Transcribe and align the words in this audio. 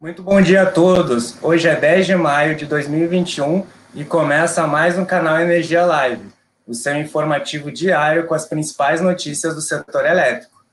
Muito 0.00 0.22
bom 0.22 0.42
dia 0.42 0.62
a 0.62 0.66
todos. 0.70 1.36
Hoje 1.40 1.68
é 1.68 1.76
10 1.76 2.06
de 2.06 2.16
maio 2.16 2.56
de 2.56 2.66
2021 2.66 3.64
e 3.94 4.04
começa 4.04 4.66
mais 4.66 4.98
um 4.98 5.04
canal 5.04 5.40
Energia 5.40 5.86
Live, 5.86 6.30
o 6.66 6.74
seu 6.74 6.96
informativo 6.96 7.70
diário 7.70 8.26
com 8.26 8.34
as 8.34 8.44
principais 8.44 9.00
notícias 9.00 9.54
do 9.54 9.60
setor 9.60 10.04
elétrico. 10.04 10.64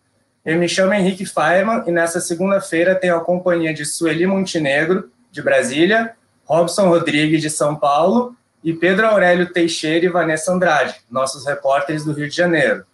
Eu 0.44 0.57
me 0.57 0.68
chamo 0.68 0.94
Henrique 0.94 1.26
Feierman 1.26 1.84
e 1.88 1.92
nessa 1.92 2.20
segunda-feira 2.20 2.96
tenho 2.96 3.15
a 3.15 3.23
companhia 3.23 3.73
de 3.73 3.86
Sueli 3.86 4.26
Montenegro, 4.26 5.10
de 5.32 5.42
Brasília, 5.42 6.16
Robson 6.44 6.90
Rodrigues, 6.90 7.42
de 7.42 7.50
São 7.50 7.76
Paulo, 7.76 8.36
e 8.64 8.74
Pedro 8.74 9.08
Aurélio 9.08 9.54
Teixeira 9.54 10.06
e 10.06 10.10
Vanessa 10.10 10.52
Andrade, 10.52 10.96
nossos 11.10 11.46
repórteres 11.46 12.04
do 12.04 12.12
Rio 12.12 12.28
de 12.28 12.36
Janeiro. 12.36 12.86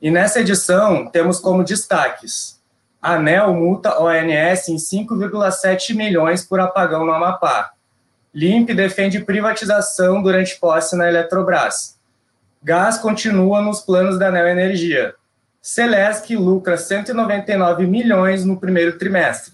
E 0.00 0.10
nessa 0.10 0.40
edição 0.40 1.06
temos 1.08 1.40
como 1.40 1.64
destaques: 1.64 2.60
a 3.02 3.14
ANEL 3.14 3.52
multa 3.52 4.00
ONS 4.00 4.68
em 4.68 4.76
5,7 4.76 5.92
milhões 5.92 6.44
por 6.44 6.60
apagão 6.60 7.04
no 7.04 7.12
Amapá. 7.12 7.72
Limp 8.32 8.70
defende 8.70 9.24
privatização 9.24 10.22
durante 10.22 10.56
posse 10.60 10.96
na 10.96 11.08
Eletrobras. 11.08 11.98
Gás 12.62 12.98
continua 12.98 13.60
nos 13.60 13.80
planos 13.80 14.20
da 14.20 14.28
ANEL 14.28 14.46
Energia. 14.46 15.16
Celesc 15.60 16.32
lucra 16.36 16.76
199 16.76 17.86
milhões 17.86 18.44
no 18.44 18.58
primeiro 18.58 18.96
trimestre. 18.96 19.52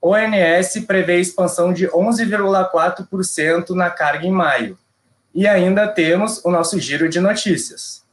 ONS 0.00 0.84
prevê 0.86 1.18
expansão 1.18 1.72
de 1.72 1.88
11,4% 1.88 3.70
na 3.70 3.88
carga 3.88 4.26
em 4.26 4.30
maio. 4.30 4.78
E 5.34 5.48
ainda 5.48 5.88
temos 5.88 6.44
o 6.44 6.50
nosso 6.50 6.78
giro 6.78 7.08
de 7.08 7.20
notícias. 7.20 8.04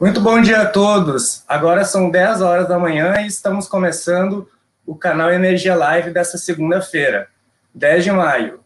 Muito 0.00 0.18
bom 0.18 0.40
dia 0.40 0.62
a 0.62 0.66
todos. 0.66 1.44
Agora 1.46 1.84
são 1.84 2.08
10 2.08 2.40
horas 2.40 2.66
da 2.66 2.78
manhã 2.78 3.20
e 3.20 3.26
estamos 3.26 3.68
começando 3.68 4.48
o 4.86 4.96
canal 4.96 5.30
Energia 5.30 5.74
Live 5.74 6.10
dessa 6.10 6.38
segunda-feira, 6.38 7.28
10 7.74 8.04
de 8.04 8.10
maio. 8.10 8.60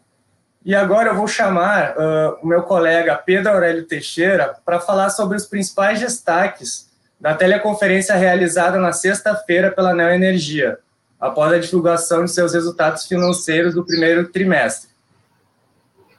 E 0.65 0.77
agora 0.77 1.09
eu 1.09 1.17
vou 1.17 1.27
chamar 1.27 1.97
uh, 1.97 2.39
o 2.41 2.47
meu 2.47 2.63
colega 2.63 3.17
Pedro 3.17 3.51
Aurélio 3.51 3.85
Teixeira 3.85 4.55
para 4.65 4.79
falar 4.79 5.11
sobre 5.11 5.37
os 5.37 5.45
principais 5.45 5.99
destaques 5.99 6.89
da 7.21 7.35
teleconferência 7.35 8.15
realizada 8.15 8.79
na 8.79 8.93
sexta-feira 8.93 9.73
pela 9.73 9.93
Neo 9.93 10.11
Energia, 10.11 10.79
após 11.19 11.53
a 11.53 11.59
divulgação 11.59 12.25
de 12.25 12.31
seus 12.31 12.55
resultados 12.55 13.07
financeiros 13.09 13.75
do 13.75 13.85
primeiro 13.85 14.29
trimestre. 14.29 14.89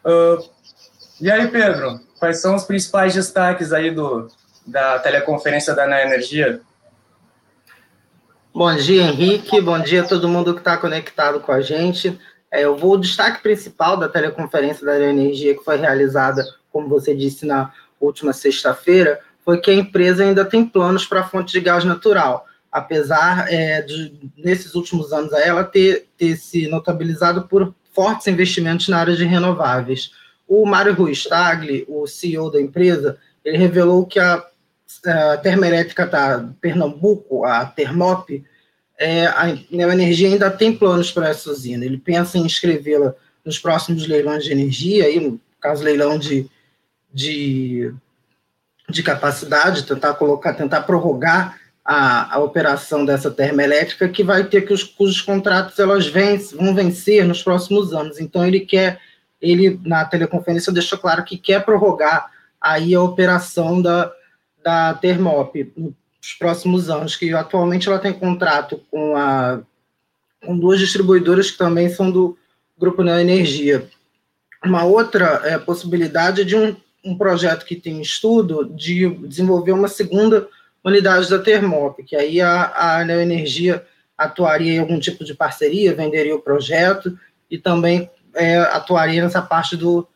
Uh, 0.04 0.46
e 1.22 1.32
aí, 1.32 1.48
Pedro, 1.48 2.02
quais 2.20 2.42
são 2.42 2.54
os 2.54 2.66
principais 2.66 3.14
destaques 3.14 3.72
aí 3.72 3.92
do, 3.92 4.30
da 4.66 5.00
teleconferência 5.00 5.76
da 5.76 5.86
Neo 5.86 6.08
Energia. 6.08 6.62
Bom 8.54 8.74
dia, 8.76 9.04
Henrique. 9.04 9.60
Bom 9.62 9.80
dia 9.80 10.02
a 10.02 10.08
todo 10.08 10.30
mundo 10.30 10.54
que 10.54 10.62
está 10.62 10.78
conectado 10.78 11.40
com 11.40 11.52
a 11.52 11.62
gente. 11.62 12.18
É, 12.50 12.62
eu 12.64 12.76
vou 12.76 12.94
o 12.94 12.98
destaque 12.98 13.44
principal 13.44 13.98
da 13.98 14.08
teleconferência 14.08 14.86
da 14.86 14.98
Neo 14.98 15.10
Energia, 15.10 15.56
que 15.56 15.64
foi 15.64 15.78
realizada, 15.78 16.44
como 16.72 16.88
você 16.88 17.14
disse, 17.14 17.46
na 17.46 17.72
última 18.00 18.34
sexta-feira, 18.34 19.20
foi 19.44 19.60
que 19.60 19.70
a 19.70 19.74
empresa 19.74 20.24
ainda 20.24 20.44
tem 20.46 20.66
planos 20.66 21.06
para 21.06 21.20
a 21.20 21.28
fonte 21.28 21.52
de 21.52 21.60
gás 21.60 21.84
natural, 21.84 22.46
apesar 22.72 23.52
é, 23.52 23.82
de, 23.82 24.32
nesses 24.38 24.74
últimos 24.74 25.14
anos, 25.14 25.32
ela 25.34 25.64
ter, 25.64 26.08
ter 26.18 26.36
se 26.36 26.68
notabilizado 26.68 27.48
por 27.48 27.74
fortes 27.94 28.28
investimentos 28.28 28.88
na 28.88 29.00
área 29.00 29.16
de 29.16 29.26
renováveis. 29.26 30.12
O 30.48 30.66
Mário 30.66 30.94
Ruistagli, 30.94 31.86
o 31.88 32.08
CEO 32.08 32.50
da 32.50 32.60
empresa, 32.60 33.18
ele 33.44 33.58
revelou 33.58 34.06
que 34.06 34.20
a 34.20 34.44
a 35.06 35.38
termoelétrica 35.38 36.06
da 36.06 36.50
Pernambuco, 36.62 37.46
a 37.46 37.66
Termop, 37.66 38.44
é, 38.98 39.26
a 39.28 39.58
Neoenergia 39.70 40.30
ainda 40.30 40.50
tem 40.50 40.76
planos 40.76 41.12
para 41.12 41.30
essa 41.30 41.50
usina. 41.50 41.86
Ele 41.86 41.98
pensa 41.98 42.38
em 42.38 42.46
inscrevê-la 42.46 43.14
nos 43.44 43.60
próximos 43.60 44.08
leilões 44.08 44.44
de 44.44 44.52
energia, 44.52 45.06
aí, 45.06 45.20
no 45.20 45.40
caso, 45.60 45.84
leilão 45.84 46.18
de, 46.18 46.50
de, 47.14 47.94
de 48.90 49.04
capacidade, 49.04 49.86
tentar 49.86 50.14
colocar, 50.16 50.54
tentar 50.54 50.82
prorrogar 50.84 51.60
a, 51.84 52.36
a 52.36 52.40
operação 52.40 53.06
dessa 53.06 53.30
termoelétrica, 53.30 54.10
que 54.10 54.24
vai 54.24 54.46
ter 54.46 54.62
que 54.62 54.74
os, 54.74 54.84
cujos 54.84 55.22
contratos 55.22 55.78
elas 55.78 56.08
vence, 56.08 56.56
vão 56.56 56.74
vencer 56.74 57.26
nos 57.26 57.44
próximos 57.44 57.94
anos. 57.94 58.20
Então, 58.20 58.46
ele 58.46 58.62
quer, 58.62 59.00
ele, 59.40 59.80
na 59.86 60.06
teleconferência, 60.06 60.74
deixou 60.74 60.98
claro 60.98 61.24
que 61.24 61.38
quer 61.38 61.64
prorrogar 61.64 62.32
aí 62.60 62.96
a 62.96 63.02
operação 63.02 63.80
da, 63.80 64.12
da 64.66 64.96
Termop 64.96 65.72
nos 65.78 66.34
próximos 66.40 66.90
anos, 66.90 67.16
que 67.16 67.32
atualmente 67.32 67.88
ela 67.88 68.00
tem 68.00 68.12
contrato 68.12 68.82
com, 68.90 69.16
a, 69.16 69.62
com 70.44 70.58
duas 70.58 70.80
distribuidoras 70.80 71.52
que 71.52 71.58
também 71.60 71.88
são 71.88 72.10
do 72.10 72.36
Grupo 72.76 73.04
Neo 73.04 73.20
Energia. 73.20 73.88
Uma 74.64 74.84
outra 74.84 75.42
é, 75.44 75.60
possibilidade 75.60 76.42
é 76.42 76.44
de 76.44 76.56
um, 76.56 76.76
um 77.04 77.16
projeto 77.16 77.64
que 77.64 77.76
tem 77.76 78.02
estudo 78.02 78.66
de 78.66 79.08
desenvolver 79.28 79.72
uma 79.72 79.88
segunda 79.88 80.48
unidade 80.84 81.30
da 81.30 81.38
Termop, 81.38 82.04
que 82.04 82.16
aí 82.16 82.42
a, 82.42 83.00
a 83.00 83.06
Neo 83.06 83.22
Energia 83.22 83.86
atuaria 84.18 84.74
em 84.74 84.80
algum 84.80 85.00
tipo 85.00 85.24
de 85.24 85.36
parceria, 85.36 85.94
venderia 85.94 86.36
o 86.36 86.42
projeto 86.42 87.16
e 87.52 87.60
também 87.60 88.10
é, 88.34 88.58
atuaria 88.58 89.22
nessa 89.22 89.44
parte 89.44 89.78
do, 89.78 90.08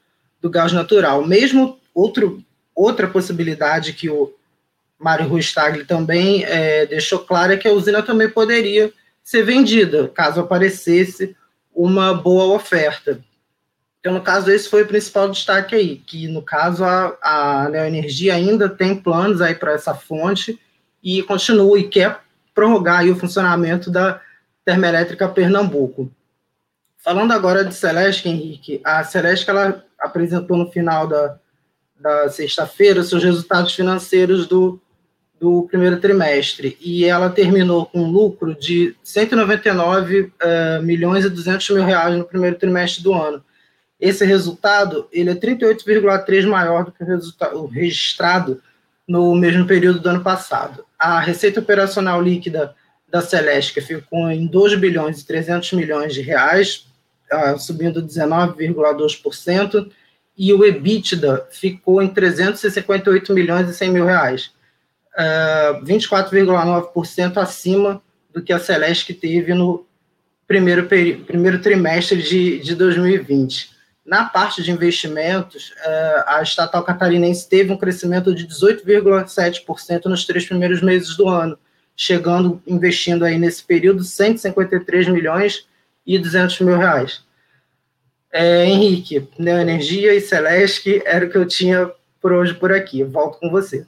do 0.42 0.50
gás 0.50 0.74
natural. 0.74 1.24
Mesmo 1.24 1.78
outro, 1.94 2.44
outra 2.74 3.08
possibilidade 3.08 3.94
que 3.94 4.10
o, 4.10 4.34
Mário 5.00 5.28
Rustagli 5.28 5.86
também 5.86 6.44
é, 6.44 6.86
deixou 6.86 7.20
claro 7.20 7.58
que 7.58 7.68
a 7.68 7.72
usina 7.72 8.04
também 8.04 8.30
poderia 8.30 8.92
ser 9.24 9.44
vendida, 9.44 10.10
caso 10.10 10.42
aparecesse 10.42 11.36
uma 11.74 12.14
boa 12.14 12.54
oferta. 12.54 13.22
Então, 14.00 14.14
no 14.14 14.22
caso, 14.22 14.50
esse 14.52 14.70
foi 14.70 14.84
o 14.84 14.88
principal 14.88 15.30
destaque 15.30 15.76
aí, 15.76 15.98
que 15.98 16.28
no 16.28 16.42
caso 16.42 16.84
a, 16.84 17.18
a 17.22 17.70
Neoenergia 17.70 18.34
ainda 18.34 18.68
tem 18.68 18.96
planos 18.96 19.42
aí 19.42 19.56
para 19.56 19.74
essa 19.74 19.94
fonte 19.94 20.60
e 21.02 21.24
continua 21.24 21.80
e 21.80 21.88
quer 21.88 22.20
prorrogar 22.54 23.00
aí 23.00 23.10
o 23.10 23.16
funcionamento 23.16 23.90
da 23.90 24.22
termoelétrica 24.66 25.28
Pernambuco. 25.30 26.12
Falando 26.98 27.32
agora 27.32 27.64
de 27.64 27.74
Celeste, 27.74 28.28
Henrique, 28.28 28.82
a 28.84 29.04
Celeste 29.04 29.50
ela 29.50 29.84
apresentou 29.98 30.58
no 30.58 30.70
final 30.72 31.08
da, 31.08 31.38
da 32.00 32.30
sexta-feira 32.30 33.04
seus 33.04 33.24
resultados 33.24 33.74
financeiros 33.74 34.48
do 34.48 34.82
do 35.40 35.64
primeiro 35.64 36.00
trimestre 36.00 36.78
e 36.82 37.06
ela 37.06 37.30
terminou 37.30 37.86
com 37.86 38.02
um 38.02 38.12
lucro 38.12 38.54
de 38.54 38.96
199 39.02 40.22
uh, 40.22 40.32
eh, 40.40 40.82
milhões 40.82 41.24
e 41.24 41.30
200 41.30 41.70
mil 41.70 41.86
reais 41.86 42.18
no 42.18 42.26
primeiro 42.26 42.58
trimestre 42.58 43.02
do 43.02 43.14
ano. 43.14 43.42
Esse 44.00 44.26
resultado 44.26 45.08
ele 45.12 45.30
é 45.30 45.36
38,3 45.36 46.46
maior 46.46 46.86
do 46.86 46.92
que 46.92 47.04
o, 47.04 47.64
o 47.64 47.68
registrado 47.68 48.62
no 49.08 49.34
mesmo 49.36 49.66
período 49.66 50.00
do 50.00 50.10
ano 50.10 50.22
passado. 50.22 50.84
A 50.98 51.20
receita 51.20 51.62
operacional 51.62 52.22
líquida 52.22 52.76
da 53.08 53.22
Celeste 53.22 53.82
ficou 53.82 54.30
em 54.30 54.46
2 54.46 54.76
bilhões 54.76 55.22
e 55.22 55.26
300 55.26 55.74
milhões 55.74 56.14
de 56.14 56.22
reais, 56.22 56.86
uh, 57.32 57.58
subindo 57.58 58.04
19,2%, 58.04 59.90
e 60.38 60.54
o 60.54 60.64
EBITDA 60.64 61.48
ficou 61.50 62.02
em 62.02 62.08
358 62.08 63.34
milhões 63.34 63.70
e 63.70 63.74
100 63.74 63.90
mil 63.90 64.06
reais, 64.06 64.52
24,9% 65.84 67.38
ah, 67.38 67.42
acima 67.42 68.02
do 68.34 68.42
que 68.42 68.54
a 68.54 68.60
Celeste 68.60 69.14
teve 69.14 69.54
no 69.54 69.86
primeiro, 70.48 70.88
primeiro 70.88 71.62
trimestre 71.62 72.22
de, 72.22 72.60
de 72.60 72.76
2020. 72.76 73.72
Na 74.06 74.26
parte 74.26 74.64
de 74.64 74.72
investimentos, 74.72 75.70
uh, 75.86 76.24
a 76.26 76.42
estatal 76.42 76.84
catarinense 76.84 77.48
teve 77.48 77.72
um 77.72 77.78
crescimento 77.78 78.34
de 78.34 78.48
18,7% 78.48 80.06
nos 80.06 80.26
três 80.26 80.48
primeiros 80.48 80.82
meses 80.82 81.16
do 81.16 81.28
ano, 81.28 81.58
chegando, 81.96 82.62
investindo 82.66 83.24
aí 83.24 83.38
nesse 83.38 83.64
período 83.64 84.04
153 84.04 85.10
milhões 85.10 85.68
e 86.08 86.18
200 86.18 86.60
mil 86.62 86.78
reais. 86.78 87.22
É, 88.32 88.66
Henrique, 88.66 89.28
Neoenergia 89.38 90.16
e 90.16 90.22
Celeste 90.22 91.04
era 91.06 91.26
o 91.26 91.30
que 91.30 91.38
eu 91.38 91.48
tinha 91.48 91.92
por 92.20 92.32
hoje 92.32 92.54
por 92.56 92.72
aqui. 92.72 93.04
Volto 93.04 93.40
com 93.40 93.52
você. 93.52 93.86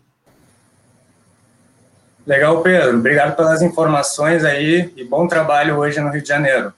Legal, 2.25 2.61
Pedro. 2.61 2.97
Obrigado 2.97 3.35
pelas 3.35 3.61
informações 3.61 4.43
aí 4.43 4.93
e 4.95 5.03
bom 5.03 5.27
trabalho 5.27 5.77
hoje 5.77 5.99
no 5.99 6.09
Rio 6.09 6.21
de 6.21 6.27
Janeiro. 6.27 6.73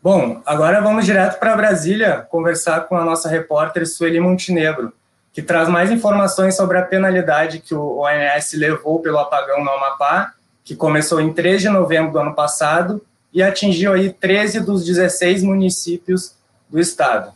Bom, 0.00 0.40
agora 0.46 0.80
vamos 0.80 1.04
direto 1.04 1.40
para 1.40 1.56
Brasília 1.56 2.26
conversar 2.30 2.82
com 2.82 2.96
a 2.96 3.04
nossa 3.04 3.28
repórter 3.28 3.84
Sueli 3.84 4.20
Montenegro, 4.20 4.92
que 5.32 5.42
traz 5.42 5.68
mais 5.68 5.90
informações 5.90 6.56
sobre 6.56 6.78
a 6.78 6.82
penalidade 6.82 7.58
que 7.58 7.74
o 7.74 7.98
ONS 7.98 8.52
levou 8.52 9.00
pelo 9.00 9.18
apagão 9.18 9.64
no 9.64 9.70
Amapá, 9.70 10.34
que 10.64 10.76
começou 10.76 11.20
em 11.20 11.32
3 11.32 11.62
de 11.62 11.68
novembro 11.68 12.12
do 12.12 12.18
ano 12.20 12.34
passado 12.34 13.04
e 13.32 13.42
atingiu 13.42 13.92
aí 13.92 14.12
13 14.12 14.60
dos 14.60 14.84
16 14.84 15.42
municípios 15.42 16.36
do 16.70 16.78
estado. 16.78 17.32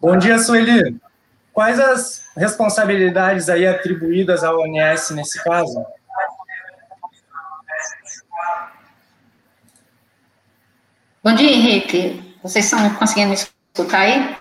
Bom 0.00 0.18
dia, 0.18 0.38
Sueli. 0.38 1.00
Quais 1.58 1.80
as 1.80 2.22
responsabilidades 2.36 3.48
aí 3.48 3.66
atribuídas 3.66 4.44
ao 4.44 4.60
ONS 4.60 5.10
nesse 5.10 5.42
caso? 5.42 5.84
Bom 11.20 11.34
dia, 11.34 11.50
Henrique. 11.50 12.36
Vocês 12.44 12.64
estão 12.64 12.94
conseguindo 12.94 13.30
me 13.30 13.34
escutar 13.34 14.02
aí? 14.02 14.36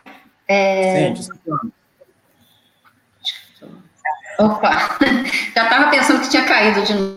É... 0.48 1.16
Sim. 1.16 1.72
Opa, 4.38 5.00
já 5.56 5.63
estava 5.63 5.90
pensando 5.90 6.22
que 6.22 6.30
tinha 6.30 6.46
caído 6.46 6.84
de 6.84 6.94
novo. 6.94 7.17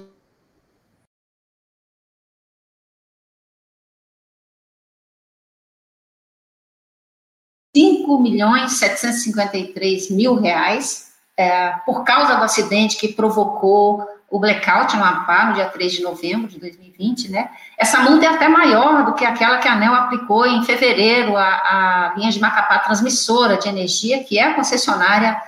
Cinco 7.74 8.18
milhões 8.18 8.72
setecentos 8.72 10.10
mil 10.10 10.34
reais 10.34 11.12
é, 11.36 11.70
por 11.86 12.04
causa 12.04 12.36
do 12.36 12.44
acidente 12.44 12.96
que 12.96 13.08
provocou 13.08 14.06
o 14.30 14.38
blackout 14.38 14.96
no 14.96 15.02
Amapá, 15.02 15.46
no 15.46 15.54
dia 15.54 15.66
3 15.66 15.92
de 15.92 16.02
novembro 16.02 16.46
de 16.46 16.60
2020, 16.60 17.30
né? 17.30 17.50
Essa 17.76 18.00
multa 18.00 18.26
é 18.26 18.28
até 18.28 18.48
maior 18.48 19.04
do 19.04 19.14
que 19.14 19.24
aquela 19.24 19.58
que 19.58 19.66
a 19.66 19.72
ANEL 19.72 19.92
aplicou 19.92 20.46
em 20.46 20.62
fevereiro 20.62 21.36
à, 21.36 21.44
à 21.44 22.14
linha 22.16 22.30
de 22.30 22.38
Macapá 22.38 22.78
Transmissora 22.78 23.56
de 23.56 23.68
Energia, 23.68 24.22
que 24.22 24.38
é 24.38 24.44
a 24.44 24.54
concessionária 24.54 25.40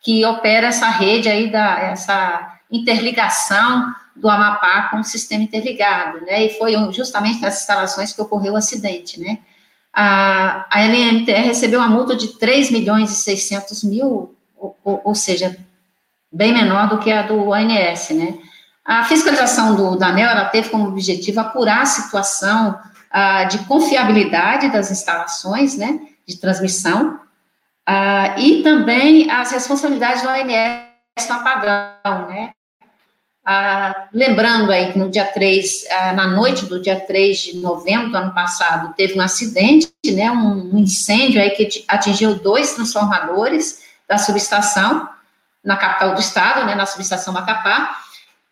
que 0.00 0.24
opera 0.24 0.66
essa 0.66 0.88
rede 0.88 1.28
aí, 1.28 1.50
da, 1.50 1.78
essa 1.78 2.58
interligação 2.70 3.94
do 4.16 4.28
Amapá 4.28 4.88
com 4.90 4.98
o 4.98 5.04
sistema 5.04 5.44
interligado, 5.44 6.20
né? 6.22 6.46
E 6.46 6.58
foi 6.58 6.74
justamente 6.92 7.40
nessas 7.40 7.60
instalações 7.60 8.12
que 8.12 8.20
ocorreu 8.20 8.54
o 8.54 8.56
acidente, 8.56 9.20
né? 9.20 9.38
A, 9.94 10.66
a 10.70 10.82
LMTE 10.86 11.32
recebeu 11.32 11.78
uma 11.78 11.88
multa 11.88 12.16
de 12.16 12.38
3 12.38 12.70
milhões 12.70 13.12
e 13.12 13.14
600 13.14 13.84
mil, 13.84 14.34
ou, 14.56 14.76
ou, 14.82 15.00
ou 15.04 15.14
seja, 15.14 15.56
bem 16.32 16.52
menor 16.52 16.88
do 16.88 16.98
que 16.98 17.12
a 17.12 17.22
do 17.22 17.50
ONS, 17.50 18.10
né? 18.10 18.38
A 18.84 19.04
fiscalização 19.04 19.76
do, 19.76 19.96
da 19.96 20.08
ANEL, 20.08 20.28
ela 20.28 20.44
teve 20.46 20.68
como 20.68 20.88
objetivo 20.88 21.40
apurar 21.40 21.82
a 21.82 21.86
situação 21.86 22.78
ah, 23.10 23.44
de 23.44 23.58
confiabilidade 23.66 24.70
das 24.70 24.90
instalações, 24.90 25.76
né, 25.76 26.00
de 26.26 26.36
transmissão, 26.38 27.20
e 28.38 28.62
também 28.62 29.30
as 29.30 29.52
responsabilidades 29.52 30.22
do 30.22 30.28
ONS 30.28 31.28
no 31.28 31.34
apagão, 31.36 32.28
né, 32.28 32.52
ah, 33.44 34.08
lembrando 34.12 34.72
aí 34.72 34.92
que 34.92 34.98
no 34.98 35.10
dia 35.10 35.26
3, 35.26 35.84
ah, 35.90 36.12
na 36.14 36.26
noite 36.26 36.64
do 36.64 36.80
dia 36.80 36.98
3 36.98 37.38
de 37.38 37.56
novembro 37.58 38.10
do 38.10 38.16
ano 38.16 38.32
passado, 38.32 38.94
teve 38.96 39.18
um 39.18 39.20
acidente, 39.20 39.92
né, 40.06 40.30
um, 40.30 40.78
incêndio 40.78 41.40
aí 41.40 41.50
que 41.50 41.84
atingiu 41.86 42.36
dois 42.36 42.74
transformadores 42.74 43.82
da 44.08 44.16
subestação, 44.16 45.08
na 45.62 45.76
capital 45.76 46.14
do 46.14 46.20
estado, 46.20 46.66
né, 46.66 46.74
na 46.74 46.86
subestação 46.86 47.34
Macapá, 47.34 47.98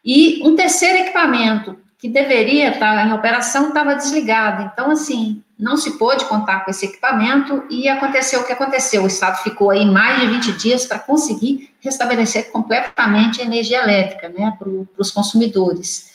e 0.05 0.43
um 0.45 0.57
terceiro 0.57 0.99
equipamento 0.99 1.79
que 1.99 2.09
deveria 2.09 2.71
estar 2.71 3.07
em 3.07 3.13
operação 3.13 3.69
estava 3.69 3.95
desligado. 3.95 4.71
Então, 4.73 4.91
assim, 4.91 5.43
não 5.63 5.77
se 5.77 5.97
pôde 5.97 6.25
contar 6.25 6.65
com 6.65 6.71
esse 6.73 6.87
equipamento 6.87 7.65
e 7.71 7.89
aconteceu 7.89 8.41
o 8.41 8.45
que 8.45 8.53
aconteceu. 8.53 9.05
O 9.05 9.07
Estado 9.07 9.43
ficou 9.45 9.71
aí 9.71 9.87
mais 9.87 10.21
de 10.21 10.27
20 10.27 10.53
dias 10.55 10.85
para 10.85 10.99
conseguir 10.99 11.73
restabelecer 11.81 12.51
completamente 12.51 13.41
a 13.41 13.45
energia 13.45 13.81
elétrica 13.81 14.29
né, 14.29 14.53
para 14.59 14.69
os 14.99 15.13
consumidores. 15.13 16.11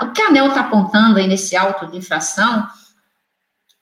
o 0.00 0.12
que 0.12 0.22
a 0.22 0.28
ANEL 0.28 0.46
está 0.46 0.60
apontando 0.60 1.18
aí 1.18 1.26
nesse 1.26 1.56
auto 1.56 1.88
de 1.88 1.98
infração 1.98 2.68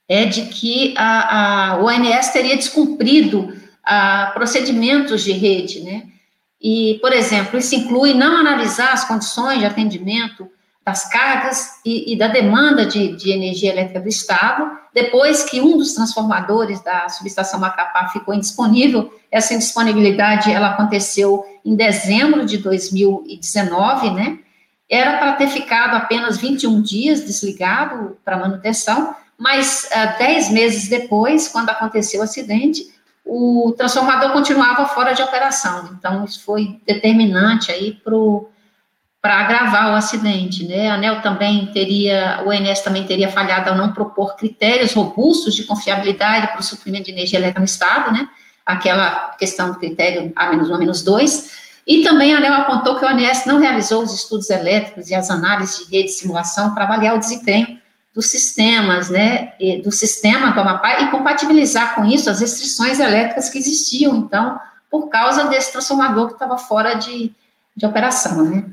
é 0.08 0.24
de 0.24 0.46
que 0.46 0.94
a, 0.96 1.72
a, 1.72 1.76
o 1.76 1.84
ONS 1.84 2.30
teria 2.30 2.56
descumprido 2.56 3.54
a, 3.84 4.30
procedimentos 4.32 5.22
de 5.22 5.32
rede, 5.32 5.80
né? 5.80 6.04
E, 6.60 6.98
por 7.00 7.12
exemplo, 7.12 7.58
isso 7.58 7.74
inclui 7.74 8.12
não 8.12 8.36
analisar 8.36 8.92
as 8.92 9.04
condições 9.04 9.60
de 9.60 9.64
atendimento 9.64 10.50
das 10.84 11.08
cargas 11.08 11.80
e, 11.84 12.12
e 12.12 12.18
da 12.18 12.28
demanda 12.28 12.86
de, 12.86 13.14
de, 13.16 13.30
energia 13.30 13.70
elétrica 13.70 14.00
do 14.00 14.08
Estado, 14.08 14.70
depois 14.94 15.42
que 15.44 15.60
um 15.60 15.76
dos 15.76 15.92
transformadores 15.92 16.82
da 16.82 17.08
subestação 17.08 17.60
Macapá 17.60 18.08
ficou 18.08 18.34
indisponível, 18.34 19.12
essa 19.30 19.54
indisponibilidade, 19.54 20.50
ela 20.50 20.70
aconteceu 20.70 21.44
em 21.64 21.76
dezembro 21.76 22.44
de 22.46 22.58
2019, 22.58 24.10
né, 24.10 24.38
era 24.88 25.18
para 25.18 25.34
ter 25.34 25.46
ficado 25.46 25.94
apenas 25.94 26.38
21 26.38 26.82
dias 26.82 27.24
desligado 27.24 28.18
para 28.24 28.38
manutenção, 28.38 29.14
mas 29.38 29.88
uh, 29.92 30.18
10 30.18 30.50
meses 30.50 30.88
depois, 30.88 31.46
quando 31.46 31.70
aconteceu 31.70 32.20
o 32.20 32.24
acidente, 32.24 32.92
o 33.24 33.72
transformador 33.76 34.32
continuava 34.32 34.86
fora 34.88 35.12
de 35.12 35.22
operação. 35.22 35.90
Então, 35.96 36.24
isso 36.24 36.42
foi 36.44 36.80
determinante 36.84 37.70
aí 37.70 37.92
para 37.92 38.14
agravar 39.22 39.92
o 39.92 39.96
acidente, 39.96 40.66
né? 40.66 40.88
A 40.88 40.94
ANEL 40.94 41.20
também 41.20 41.66
teria, 41.66 42.42
o 42.46 42.52
ENS 42.52 42.80
também 42.80 43.04
teria 43.04 43.30
falhado 43.30 43.68
ao 43.68 43.76
não 43.76 43.92
propor 43.92 44.34
critérios 44.34 44.94
robustos 44.94 45.54
de 45.54 45.64
confiabilidade 45.64 46.48
para 46.48 46.60
o 46.60 46.62
suprimento 46.62 47.04
de 47.04 47.12
energia 47.12 47.38
elétrica 47.38 47.60
no 47.60 47.66
Estado, 47.66 48.12
né? 48.12 48.28
Aquela 48.64 49.34
questão 49.38 49.72
do 49.72 49.78
critério 49.78 50.32
A-1, 50.34 50.78
menos 50.78 51.02
2. 51.02 51.50
E 51.86 52.02
também 52.02 52.34
a 52.34 52.38
ANEL 52.38 52.54
apontou 52.54 52.98
que 52.98 53.04
o 53.04 53.08
ONS 53.08 53.44
não 53.44 53.58
realizou 53.58 54.02
os 54.02 54.14
estudos 54.14 54.48
elétricos 54.48 55.10
e 55.10 55.14
as 55.14 55.28
análises 55.28 55.86
de 55.86 55.96
rede 55.96 56.08
de 56.08 56.14
simulação 56.14 56.72
para 56.72 56.84
avaliar 56.84 57.16
o 57.16 57.18
desempenho 57.18 57.78
dos 58.14 58.26
sistemas, 58.26 59.08
né, 59.08 59.52
do 59.84 59.92
sistema 59.92 60.50
do 60.50 60.60
Amapá 60.60 61.00
e 61.00 61.10
compatibilizar 61.10 61.94
com 61.94 62.04
isso 62.04 62.28
as 62.28 62.40
restrições 62.40 62.98
elétricas 62.98 63.48
que 63.48 63.58
existiam, 63.58 64.16
então, 64.16 64.58
por 64.90 65.08
causa 65.08 65.44
desse 65.44 65.70
transformador 65.70 66.26
que 66.26 66.32
estava 66.32 66.58
fora 66.58 66.94
de, 66.94 67.32
de 67.76 67.86
operação, 67.86 68.42
né. 68.44 68.64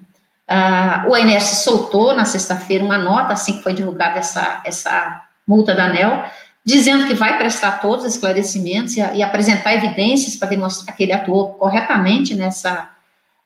Ah, 0.47 1.05
o 1.07 1.13
ANS 1.13 1.43
soltou 1.63 2.15
na 2.15 2.23
sexta-feira 2.23 2.83
uma 2.83 2.97
nota, 2.97 3.33
assim 3.33 3.57
que 3.57 3.63
foi 3.63 3.73
divulgada 3.73 4.19
essa, 4.19 4.61
essa 4.63 5.21
multa 5.45 5.75
da 5.75 5.85
ANEL, 5.85 6.23
dizendo 6.63 7.05
que 7.05 7.13
vai 7.13 7.37
prestar 7.37 7.81
todos 7.81 8.05
os 8.05 8.13
esclarecimentos 8.13 8.95
e, 8.95 8.99
e 8.99 9.23
apresentar 9.23 9.73
evidências 9.73 10.35
para 10.35 10.49
demonstrar 10.49 10.95
que 10.95 11.03
ele 11.03 11.13
atuou 11.13 11.53
corretamente 11.55 12.33
nessa, 12.33 12.89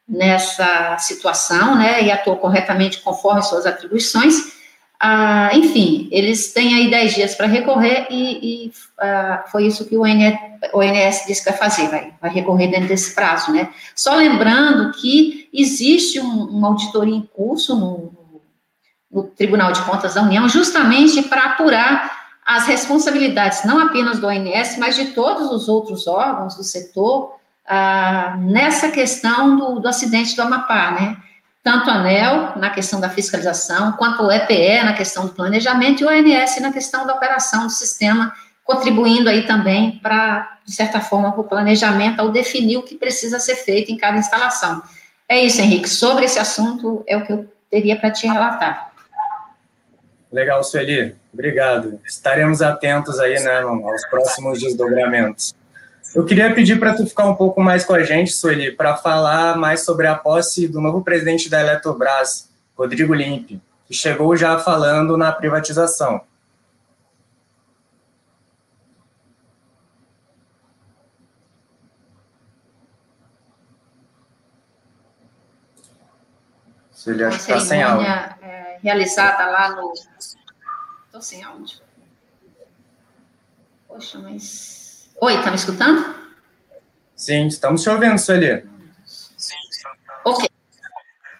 nessa 0.07 0.98
situação, 1.00 1.75
né, 1.75 2.03
e 2.03 2.12
atuou 2.12 2.38
corretamente 2.38 3.00
conforme 3.00 3.42
suas 3.42 3.65
atribuições, 3.65 4.60
ah, 5.03 5.50
enfim, 5.56 6.07
eles 6.12 6.53
têm 6.53 6.75
aí 6.75 6.92
10 6.92 7.15
dias 7.15 7.33
para 7.33 7.48
recorrer 7.48 8.06
e, 8.12 8.68
e 8.68 8.71
ah, 9.00 9.45
foi 9.51 9.65
isso 9.65 9.90
que 9.90 9.97
o, 9.97 10.04
ONS, 10.04 11.25
disse 11.25 11.44
que 11.44 11.49
vai 11.49 11.57
fazer, 11.57 11.87
vai, 11.87 12.14
vai, 12.21 12.30
recorrer 12.30 12.68
dentro 12.68 12.87
desse 12.87 13.16
prazo, 13.16 13.52
né? 13.52 13.69
Só 13.95 14.14
lembrando 14.14 14.92
que 14.92 15.49
existe 15.52 16.19
um, 16.19 16.44
uma 16.44 16.68
auditoria 16.68 17.16
em 17.16 17.28
curso 17.35 17.75
no, 17.75 18.14
no 19.11 19.23
Tribunal 19.23 19.71
de 19.71 19.81
Contas 19.81 20.14
da 20.14 20.21
União, 20.21 20.47
justamente 20.47 21.23
para 21.23 21.45
apurar 21.45 22.19
as 22.45 22.68
responsabilidades, 22.68 23.64
não 23.66 23.80
apenas 23.80 24.19
do 24.19 24.28
ONS, 24.28 24.78
mas 24.78 24.95
de 24.95 25.06
todos 25.14 25.49
os 25.49 25.68
outros 25.68 26.06
órgãos 26.06 26.56
do 26.56 26.64
setor, 26.64 27.37
ah, 27.66 28.37
nessa 28.40 28.92
questão 28.92 29.57
do, 29.57 29.80
do 29.80 29.87
acidente 29.87 30.35
do 30.35 30.44
Amapá, 30.44 30.92
né? 30.92 31.18
Tanto 31.63 31.89
a 31.89 31.95
ANEL 31.95 32.53
na 32.57 32.69
questão 32.69 32.99
da 32.99 33.09
fiscalização, 33.09 33.91
quanto 33.94 34.23
o 34.23 34.31
EPE 34.31 34.83
na 34.83 34.94
questão 34.94 35.25
do 35.25 35.33
planejamento 35.33 36.01
e 36.01 36.06
o 36.06 36.09
ONS 36.09 36.59
na 36.59 36.71
questão 36.71 37.06
da 37.06 37.13
operação 37.13 37.68
do 37.68 37.69
sistema, 37.71 38.33
contribuindo 38.63 39.30
aí 39.30 39.45
também 39.45 39.99
para, 39.99 40.57
de 40.65 40.73
certa 40.73 40.99
forma, 40.99 41.31
para 41.31 41.41
o 41.41 41.47
planejamento 41.47 42.19
ao 42.19 42.31
definir 42.31 42.77
o 42.77 42.83
que 42.83 42.95
precisa 42.95 43.39
ser 43.39 43.56
feito 43.56 43.91
em 43.91 43.97
cada 43.97 44.18
instalação. 44.18 44.81
É 45.30 45.39
isso, 45.39 45.61
Henrique. 45.61 45.89
Sobre 45.89 46.25
esse 46.25 46.39
assunto, 46.39 47.03
é 47.07 47.15
o 47.15 47.25
que 47.25 47.31
eu 47.31 47.47
teria 47.69 47.95
para 47.95 48.11
te 48.11 48.27
relatar. 48.27 48.91
Legal, 50.31 50.63
Sueli. 50.63 51.15
Obrigado. 51.33 51.99
Estaremos 52.06 52.61
atentos 52.61 53.19
aí, 53.19 53.39
né, 53.41 53.59
aos 53.59 54.06
próximos 54.09 54.59
desdobramentos. 54.59 55.56
Eu 56.13 56.25
queria 56.25 56.53
pedir 56.53 56.77
para 56.77 56.94
tu 56.94 57.06
ficar 57.06 57.25
um 57.25 57.35
pouco 57.35 57.61
mais 57.61 57.85
com 57.85 57.94
a 57.94 58.03
gente, 58.03 58.33
Sueli, 58.33 58.71
para 58.73 58.97
falar 58.97 59.56
mais 59.57 59.85
sobre 59.85 60.07
a 60.07 60.15
posse 60.15 60.68
do 60.68 60.81
novo 60.81 61.01
presidente 61.01 61.49
da 61.49 61.61
Eletrobras, 61.61 62.49
Rodrigo 62.77 63.13
Limpe, 63.13 63.61
que 63.85 63.94
chegou 63.94 64.35
já 64.35 64.59
falando 64.59 65.15
na 65.15 65.31
privatização. 65.31 66.21
Sueli, 76.91 77.23
acho 77.23 77.37
que 77.37 77.44
está 77.44 77.59
sem 77.61 77.81
áudio. 77.81 78.06
É, 78.06 78.80
realizada 78.83 79.45
lá 79.49 79.75
no... 79.77 79.94
Estou 81.06 81.21
sem 81.21 81.41
áudio. 81.41 81.80
Poxa, 83.87 84.19
mas 84.19 84.91
Oi, 85.23 85.40
tá 85.44 85.51
me 85.51 85.56
escutando? 85.56 86.16
Sim, 87.16 87.45
estamos 87.45 87.83
te 87.83 87.90
ouvindo, 87.92 88.18
Sueli. 88.18 88.66
Ok. 90.25 90.49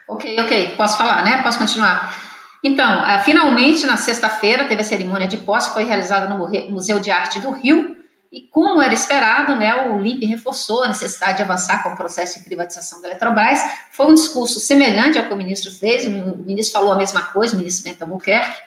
Ok, 0.08 0.40
ok, 0.40 0.76
posso 0.78 1.00
falar, 1.00 1.24
né? 1.24 1.42
Posso 1.42 1.58
continuar. 1.58 2.16
Então, 2.64 3.02
uh, 3.02 3.24
finalmente, 3.24 3.84
na 3.88 3.98
sexta-feira, 3.98 4.66
teve 4.66 4.82
a 4.82 4.86
cerimônia 4.86 5.28
de 5.28 5.38
posse, 5.38 5.74
foi 5.74 5.84
realizada 5.84 6.32
no 6.32 6.48
Museu 6.70 7.00
de 7.00 7.10
Arte 7.10 7.40
do 7.40 7.50
Rio, 7.50 7.98
E 8.32 8.42
como 8.44 8.82
era 8.82 8.94
esperado, 8.94 9.56
né, 9.58 9.90
o 9.90 10.00
LIMP 10.00 10.26
reforçou 10.26 10.84
a 10.84 10.88
necessidade 10.88 11.38
de 11.38 11.44
avançar 11.44 11.84
com 11.84 11.90
o 11.90 11.98
processo 11.98 12.40
de 12.40 12.46
privatização 12.46 13.02
da 13.02 13.10
Eletrobras. 13.10 13.60
Foi 13.92 14.06
um 14.06 14.14
discurso 14.14 14.58
semelhante 14.60 15.18
ao 15.18 15.26
que 15.26 15.34
o 15.34 15.36
ministro 15.36 15.70
fez, 15.70 16.06
o 16.06 16.38
ministro 16.38 16.80
falou 16.80 16.94
a 16.94 16.98
mesma 16.98 17.24
coisa, 17.24 17.56
o 17.56 17.58
ministro 17.58 17.84
Bento 17.84 18.04
Albuquerque, 18.04 18.62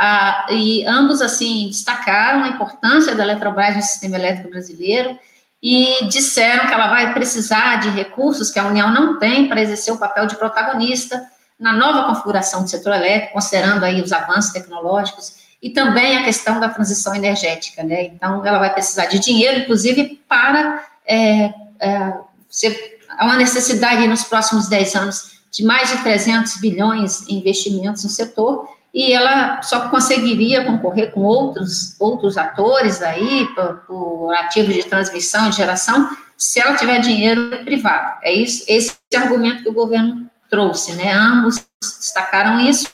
ah, 0.00 0.46
e 0.48 0.86
ambos, 0.86 1.20
assim, 1.20 1.66
destacaram 1.66 2.44
a 2.44 2.48
importância 2.48 3.16
da 3.16 3.24
Eletrobras 3.24 3.74
no 3.74 3.82
sistema 3.82 4.14
elétrico 4.14 4.48
brasileiro 4.48 5.18
e 5.60 6.06
disseram 6.08 6.68
que 6.68 6.72
ela 6.72 6.86
vai 6.86 7.12
precisar 7.12 7.80
de 7.80 7.90
recursos 7.90 8.48
que 8.48 8.60
a 8.60 8.66
União 8.68 8.92
não 8.92 9.18
tem 9.18 9.48
para 9.48 9.60
exercer 9.60 9.92
o 9.92 9.98
papel 9.98 10.28
de 10.28 10.36
protagonista 10.36 11.20
na 11.58 11.72
nova 11.72 12.04
configuração 12.04 12.62
do 12.62 12.70
setor 12.70 12.94
elétrico, 12.94 13.32
considerando 13.32 13.84
aí 13.84 14.00
os 14.00 14.12
avanços 14.12 14.52
tecnológicos 14.52 15.48
e 15.60 15.70
também 15.70 16.16
a 16.16 16.22
questão 16.22 16.60
da 16.60 16.68
transição 16.68 17.12
energética, 17.12 17.82
né? 17.82 18.04
Então, 18.04 18.46
ela 18.46 18.60
vai 18.60 18.72
precisar 18.72 19.06
de 19.06 19.18
dinheiro, 19.18 19.62
inclusive, 19.62 20.22
para 20.28 20.86
é, 21.04 21.52
é, 21.80 22.12
ser, 22.48 23.00
há 23.18 23.24
uma 23.24 23.34
necessidade 23.34 24.06
nos 24.06 24.22
próximos 24.22 24.68
10 24.68 24.94
anos 24.94 25.40
de 25.50 25.64
mais 25.64 25.90
de 25.90 25.98
300 26.04 26.58
bilhões 26.58 27.28
em 27.28 27.40
investimentos 27.40 28.04
no 28.04 28.10
setor, 28.10 28.77
e 28.92 29.12
ela 29.12 29.62
só 29.62 29.88
conseguiria 29.88 30.64
concorrer 30.64 31.12
com 31.12 31.20
outros, 31.20 31.98
outros 32.00 32.38
atores 32.38 33.02
aí, 33.02 33.46
por, 33.54 33.76
por 33.86 34.34
ativos 34.34 34.74
de 34.74 34.84
transmissão 34.84 35.48
e 35.48 35.52
geração, 35.52 36.08
se 36.36 36.60
ela 36.60 36.76
tiver 36.76 37.00
dinheiro 37.00 37.64
privado. 37.64 38.18
É 38.22 38.32
isso, 38.32 38.64
esse 38.68 38.96
argumento 39.16 39.62
que 39.62 39.68
o 39.68 39.74
governo 39.74 40.30
trouxe, 40.48 40.94
né? 40.94 41.12
Ambos 41.12 41.66
destacaram 41.80 42.60
isso, 42.60 42.88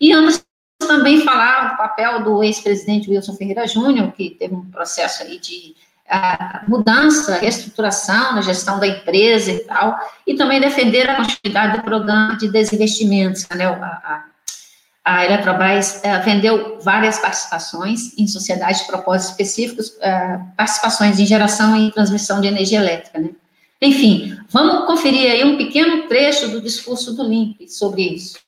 e 0.00 0.12
ambos 0.12 0.42
também 0.78 1.22
falaram 1.22 1.70
do 1.70 1.76
papel 1.76 2.22
do 2.22 2.42
ex-presidente 2.42 3.10
Wilson 3.10 3.34
Ferreira 3.34 3.66
Júnior, 3.66 4.12
que 4.12 4.30
teve 4.30 4.54
um 4.54 4.70
processo 4.70 5.22
aí 5.22 5.38
de 5.38 5.74
uh, 6.10 6.70
mudança, 6.70 7.38
reestruturação 7.38 8.34
na 8.34 8.42
gestão 8.42 8.78
da 8.78 8.86
empresa 8.86 9.52
e 9.52 9.60
tal, 9.60 9.98
e 10.26 10.34
também 10.34 10.60
defender 10.60 11.08
a 11.08 11.16
continuidade 11.16 11.78
do 11.78 11.84
programa 11.84 12.36
de 12.36 12.50
desinvestimentos, 12.50 13.48
né? 13.48 13.66
A, 13.66 13.72
a, 13.74 14.24
a 15.06 15.24
Eletrobras 15.24 16.02
uh, 16.02 16.24
vendeu 16.24 16.80
várias 16.80 17.16
participações 17.20 18.12
em 18.18 18.26
sociedades 18.26 18.80
de 18.80 18.88
propósitos 18.88 19.30
específicos, 19.30 19.90
uh, 19.90 20.52
participações 20.56 21.20
em 21.20 21.24
geração 21.24 21.76
e 21.76 21.92
transmissão 21.92 22.40
de 22.40 22.48
energia 22.48 22.80
elétrica, 22.80 23.20
né? 23.20 23.30
Enfim, 23.80 24.36
vamos 24.48 24.84
conferir 24.84 25.30
aí 25.30 25.44
um 25.44 25.56
pequeno 25.56 26.08
trecho 26.08 26.48
do 26.48 26.60
discurso 26.60 27.14
do 27.14 27.22
LIMP 27.22 27.68
sobre 27.68 28.02
isso. 28.02 28.40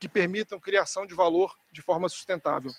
Que 0.00 0.08
permitam 0.08 0.58
criação 0.58 1.06
de 1.06 1.14
valor 1.14 1.54
de 1.70 1.82
forma 1.82 2.08
sustentável. 2.08 2.70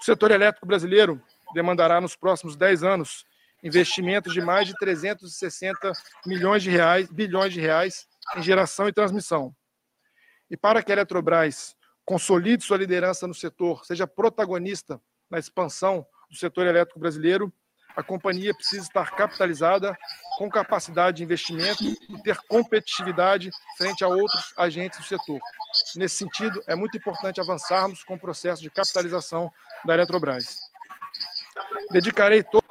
O 0.00 0.04
setor 0.04 0.30
elétrico 0.30 0.64
brasileiro 0.64 1.20
demandará 1.52 2.00
nos 2.00 2.16
próximos 2.16 2.56
10 2.56 2.82
anos 2.82 3.26
investimentos 3.62 4.32
de 4.32 4.40
mais 4.40 4.66
de 4.66 4.74
360 4.74 5.92
milhões 6.24 6.62
de 6.62 6.70
reais, 6.70 7.08
bilhões 7.10 7.52
de 7.52 7.60
reais 7.60 8.06
em 8.36 8.42
geração 8.42 8.88
e 8.88 8.92
transmissão. 8.92 9.54
E 10.50 10.56
para 10.56 10.82
que 10.82 10.92
a 10.92 10.94
Eletrobras 10.94 11.76
consolide 12.04 12.64
sua 12.64 12.76
liderança 12.76 13.26
no 13.26 13.34
setor, 13.34 13.84
seja 13.84 14.06
protagonista 14.06 15.00
na 15.28 15.38
expansão 15.38 16.06
do 16.30 16.36
setor 16.36 16.66
elétrico 16.66 17.00
brasileiro, 17.00 17.52
a 17.96 18.02
companhia 18.02 18.54
precisa 18.54 18.82
estar 18.82 19.10
capitalizada, 19.12 19.96
com 20.36 20.50
capacidade 20.50 21.16
de 21.16 21.24
investimento 21.24 21.82
e 21.82 22.22
ter 22.22 22.36
competitividade 22.46 23.50
frente 23.78 24.04
a 24.04 24.08
outros 24.08 24.52
agentes 24.54 24.98
do 24.98 25.04
setor. 25.06 25.40
Nesse 25.96 26.16
sentido, 26.16 26.62
é 26.66 26.74
muito 26.74 26.98
importante 26.98 27.40
avançarmos 27.40 28.04
com 28.04 28.14
o 28.14 28.20
processo 28.20 28.60
de 28.60 28.68
capitalização 28.70 29.50
da 29.82 29.94
Eletrobras. 29.94 30.58
Dedicarei 31.90 32.42
todo 32.42 32.66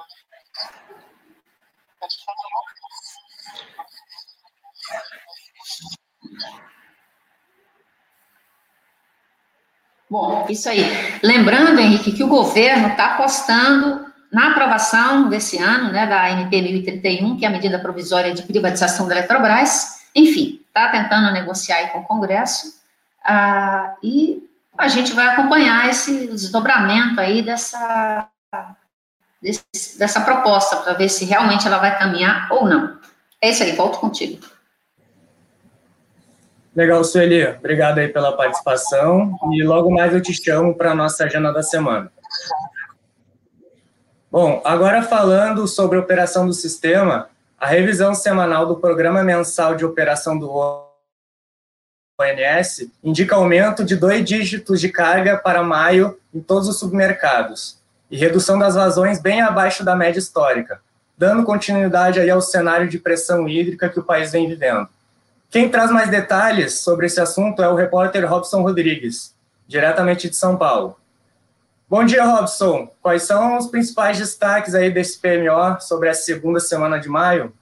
Bom, 10.10 10.46
isso 10.50 10.70
aí. 10.70 10.84
Lembrando, 11.24 11.80
Henrique, 11.80 12.12
que 12.12 12.24
o 12.24 12.28
governo 12.28 12.90
está 12.90 13.14
apostando 13.14 14.06
na 14.32 14.52
aprovação 14.52 15.30
desse 15.30 15.58
ano, 15.58 15.92
né, 15.92 16.06
da 16.06 16.30
NP 16.30 16.62
1031, 16.62 17.38
que 17.38 17.46
é 17.46 17.48
a 17.48 17.52
medida 17.52 17.80
provisória 17.80 18.34
de 18.34 18.44
privatização 18.44 19.08
da 19.08 19.16
Eletrobras. 19.16 20.02
Enfim, 20.14 20.62
está 20.68 20.90
tentando 20.90 21.32
negociar 21.32 21.88
com 21.92 22.00
o 22.00 22.04
Congresso. 22.04 22.76
Ah, 23.24 23.96
e 24.04 24.44
a 24.78 24.88
gente 24.88 25.14
vai 25.14 25.28
acompanhar 25.28 25.90
esse 25.90 26.28
desdobramento 26.28 27.20
aí 27.20 27.42
dessa, 27.42 28.28
desse, 29.42 29.98
dessa 29.98 30.22
proposta, 30.22 30.78
para 30.78 30.94
ver 30.94 31.10
se 31.10 31.26
realmente 31.26 31.66
ela 31.66 31.78
vai 31.78 31.98
caminhar 31.98 32.48
ou 32.52 32.68
não. 32.68 33.00
É 33.42 33.50
isso 33.50 33.64
aí, 33.64 33.72
volto 33.72 34.00
contigo. 34.00 34.46
Legal, 36.76 37.02
Sueli. 37.06 37.48
Obrigado 37.48 38.00
aí 38.00 38.10
pela 38.10 38.36
participação. 38.36 39.34
E 39.54 39.64
logo 39.64 39.90
mais 39.90 40.14
eu 40.14 40.22
te 40.22 40.34
chamo 40.34 40.76
para 40.76 40.92
a 40.92 40.96
nossa 40.96 41.24
agenda 41.24 41.54
da 41.54 41.64
semana. 41.64 42.12
Bom, 44.30 44.62
agora 44.66 45.02
falando 45.02 45.66
sobre 45.68 45.98
a 45.98 46.02
operação 46.02 46.46
do 46.46 46.52
sistema, 46.52 47.30
a 47.58 47.66
revisão 47.66 48.14
semanal 48.14 48.66
do 48.66 48.76
Programa 48.76 49.24
Mensal 49.24 49.76
de 49.76 49.86
Operação 49.86 50.38
do 50.38 50.52
ONS 52.20 52.92
indica 53.02 53.38
aumento 53.38 53.86
de 53.86 53.96
dois 53.96 54.26
dígitos 54.26 54.82
de 54.82 54.90
carga 54.90 55.38
para 55.38 55.64
maio 55.64 56.20
em 56.34 56.42
todos 56.42 56.68
os 56.68 56.78
submercados 56.78 57.80
e 58.12 58.18
redução 58.18 58.60
das 58.60 58.76
vazões 58.76 59.22
bem 59.22 59.42
abaixo 59.42 59.86
da 59.86 59.96
média 59.96 60.20
histórica, 60.20 60.82
dando 61.18 61.46
continuidade 61.46 62.20
aí 62.20 62.30
ao 62.30 62.42
cenário 62.42 62.90
de 62.90 63.00
pressão 63.00 63.48
hídrica 63.48 63.88
que 63.88 64.00
o 64.00 64.04
país 64.04 64.34
vem 64.34 64.50
vivendo. 64.50 64.90
Quem 65.56 65.70
traz 65.70 65.90
mais 65.90 66.10
detalhes 66.10 66.80
sobre 66.80 67.06
esse 67.06 67.18
assunto 67.22 67.64
é 67.64 67.70
o 67.70 67.76
repórter 67.76 68.30
Robson 68.30 68.62
Rodrigues, 68.62 69.34
diretamente 69.66 70.30
de 70.30 70.36
São 70.36 70.58
Paulo. 70.58 70.98
Bom 71.90 72.04
dia, 72.04 72.26
Robson. 72.26 72.92
Quais 73.02 73.24
são 73.24 73.58
os 73.58 73.68
principais 73.68 74.18
destaques 74.18 74.76
aí 74.76 74.92
desse 74.92 75.18
PMO 75.18 75.80
sobre 75.80 76.10
a 76.10 76.14
segunda 76.14 76.60
semana 76.60 77.00
de 77.00 77.08
maio? 77.08 77.54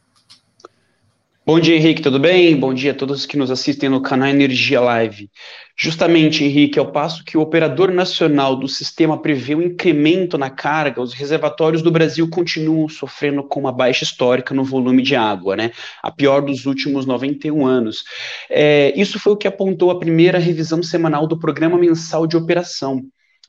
Bom 1.45 1.59
dia, 1.59 1.75
Henrique, 1.75 2.01
tudo 2.01 2.21
bem? 2.21 2.55
Bom 2.55 2.73
dia 2.73 2.91
a 2.91 2.95
todos 2.95 3.25
que 3.25 3.35
nos 3.35 3.51
assistem 3.51 3.89
no 3.89 4.01
canal 4.01 4.29
Energia 4.29 4.79
Live. 4.79 5.29
Justamente, 5.77 6.41
Henrique, 6.41 6.79
ao 6.79 6.89
passo 6.89 7.21
que 7.25 7.37
o 7.37 7.41
operador 7.41 7.91
nacional 7.91 8.55
do 8.55 8.65
sistema 8.69 9.21
prevê 9.21 9.53
um 9.53 9.61
incremento 9.61 10.37
na 10.37 10.49
carga, 10.49 11.01
os 11.01 11.13
reservatórios 11.13 11.81
do 11.81 11.91
Brasil 11.91 12.29
continuam 12.29 12.87
sofrendo 12.87 13.43
com 13.43 13.59
uma 13.59 13.73
baixa 13.73 14.05
histórica 14.05 14.55
no 14.55 14.63
volume 14.63 15.03
de 15.03 15.17
água, 15.17 15.57
né? 15.57 15.71
A 16.01 16.09
pior 16.09 16.41
dos 16.41 16.65
últimos 16.65 17.05
91 17.05 17.65
anos. 17.65 18.05
É, 18.49 18.93
isso 18.95 19.19
foi 19.19 19.33
o 19.33 19.37
que 19.37 19.47
apontou 19.47 19.91
a 19.91 19.99
primeira 19.99 20.39
revisão 20.39 20.81
semanal 20.81 21.27
do 21.27 21.37
Programa 21.37 21.77
Mensal 21.77 22.25
de 22.25 22.37
Operação. 22.37 23.01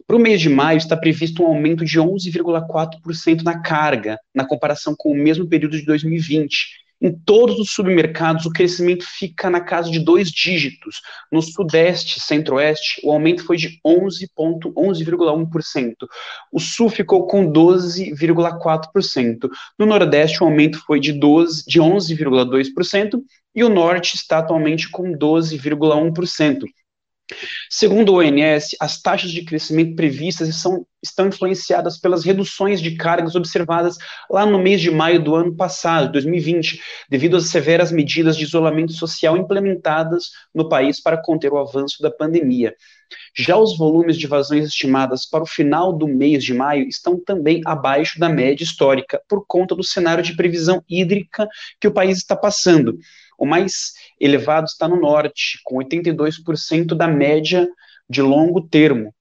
Para 0.04 0.16
o 0.16 0.18
mês 0.18 0.40
de 0.40 0.48
maio, 0.48 0.78
está 0.78 0.96
previsto 0.96 1.44
um 1.44 1.46
aumento 1.46 1.84
de 1.84 2.00
11,4% 2.00 3.42
na 3.44 3.62
carga, 3.62 4.18
na 4.34 4.44
comparação 4.44 4.96
com 4.98 5.12
o 5.12 5.16
mesmo 5.16 5.46
período 5.46 5.76
de 5.78 5.84
2020 5.84 6.82
em 7.04 7.12
todos 7.12 7.58
os 7.58 7.70
submercados, 7.72 8.46
o 8.46 8.50
crescimento 8.50 9.04
fica 9.06 9.50
na 9.50 9.60
casa 9.60 9.90
de 9.90 9.98
dois 9.98 10.30
dígitos. 10.30 11.02
No 11.30 11.42
Sudeste, 11.42 12.18
Centro-Oeste, 12.18 13.02
o 13.04 13.12
aumento 13.12 13.44
foi 13.44 13.58
de 13.58 13.78
11,1%. 13.86 14.72
11, 14.74 15.06
o 16.50 16.58
Sul 16.58 16.88
ficou 16.88 17.26
com 17.26 17.52
12,4%. 17.52 19.50
No 19.78 19.84
Nordeste, 19.84 20.42
o 20.42 20.46
aumento 20.46 20.82
foi 20.86 20.98
de, 20.98 21.12
12, 21.12 21.64
de 21.66 21.78
11,2%. 21.78 23.20
E 23.54 23.62
o 23.62 23.68
Norte 23.68 24.16
está 24.16 24.38
atualmente 24.38 24.88
com 24.90 25.12
12,1%. 25.12 26.64
Segundo 27.70 28.12
o 28.12 28.18
ONS, 28.18 28.76
as 28.78 29.00
taxas 29.00 29.30
de 29.30 29.44
crescimento 29.44 29.96
previstas 29.96 30.54
são, 30.56 30.86
estão 31.02 31.28
influenciadas 31.28 31.98
pelas 31.98 32.22
reduções 32.22 32.82
de 32.82 32.96
cargas 32.96 33.34
observadas 33.34 33.96
lá 34.30 34.44
no 34.44 34.58
mês 34.58 34.80
de 34.80 34.90
maio 34.90 35.22
do 35.22 35.34
ano 35.34 35.56
passado, 35.56 36.12
2020, 36.12 36.80
devido 37.08 37.36
às 37.36 37.46
severas 37.46 37.90
medidas 37.90 38.36
de 38.36 38.44
isolamento 38.44 38.92
social 38.92 39.38
implementadas 39.38 40.30
no 40.54 40.68
país 40.68 41.00
para 41.00 41.20
conter 41.20 41.50
o 41.50 41.58
avanço 41.58 42.02
da 42.02 42.10
pandemia. 42.10 42.74
Já 43.34 43.56
os 43.56 43.76
volumes 43.78 44.16
de 44.18 44.26
vazões 44.26 44.66
estimadas 44.66 45.26
para 45.26 45.42
o 45.42 45.46
final 45.46 45.92
do 45.92 46.06
mês 46.06 46.44
de 46.44 46.52
maio 46.52 46.86
estão 46.86 47.18
também 47.18 47.62
abaixo 47.64 48.18
da 48.18 48.28
média 48.28 48.64
histórica, 48.64 49.20
por 49.28 49.46
conta 49.46 49.74
do 49.74 49.82
cenário 49.82 50.22
de 50.22 50.36
previsão 50.36 50.82
hídrica 50.88 51.48
que 51.80 51.88
o 51.88 51.92
país 51.92 52.18
está 52.18 52.36
passando. 52.36 52.98
O 53.38 53.46
mais 53.46 53.92
elevado 54.24 54.66
está 54.66 54.88
no 54.88 55.00
norte, 55.00 55.60
com 55.64 55.76
82% 55.76 56.94
da 56.94 57.06
média 57.06 57.68
de 58.08 58.22
longo 58.22 58.62
termo. 58.62 59.14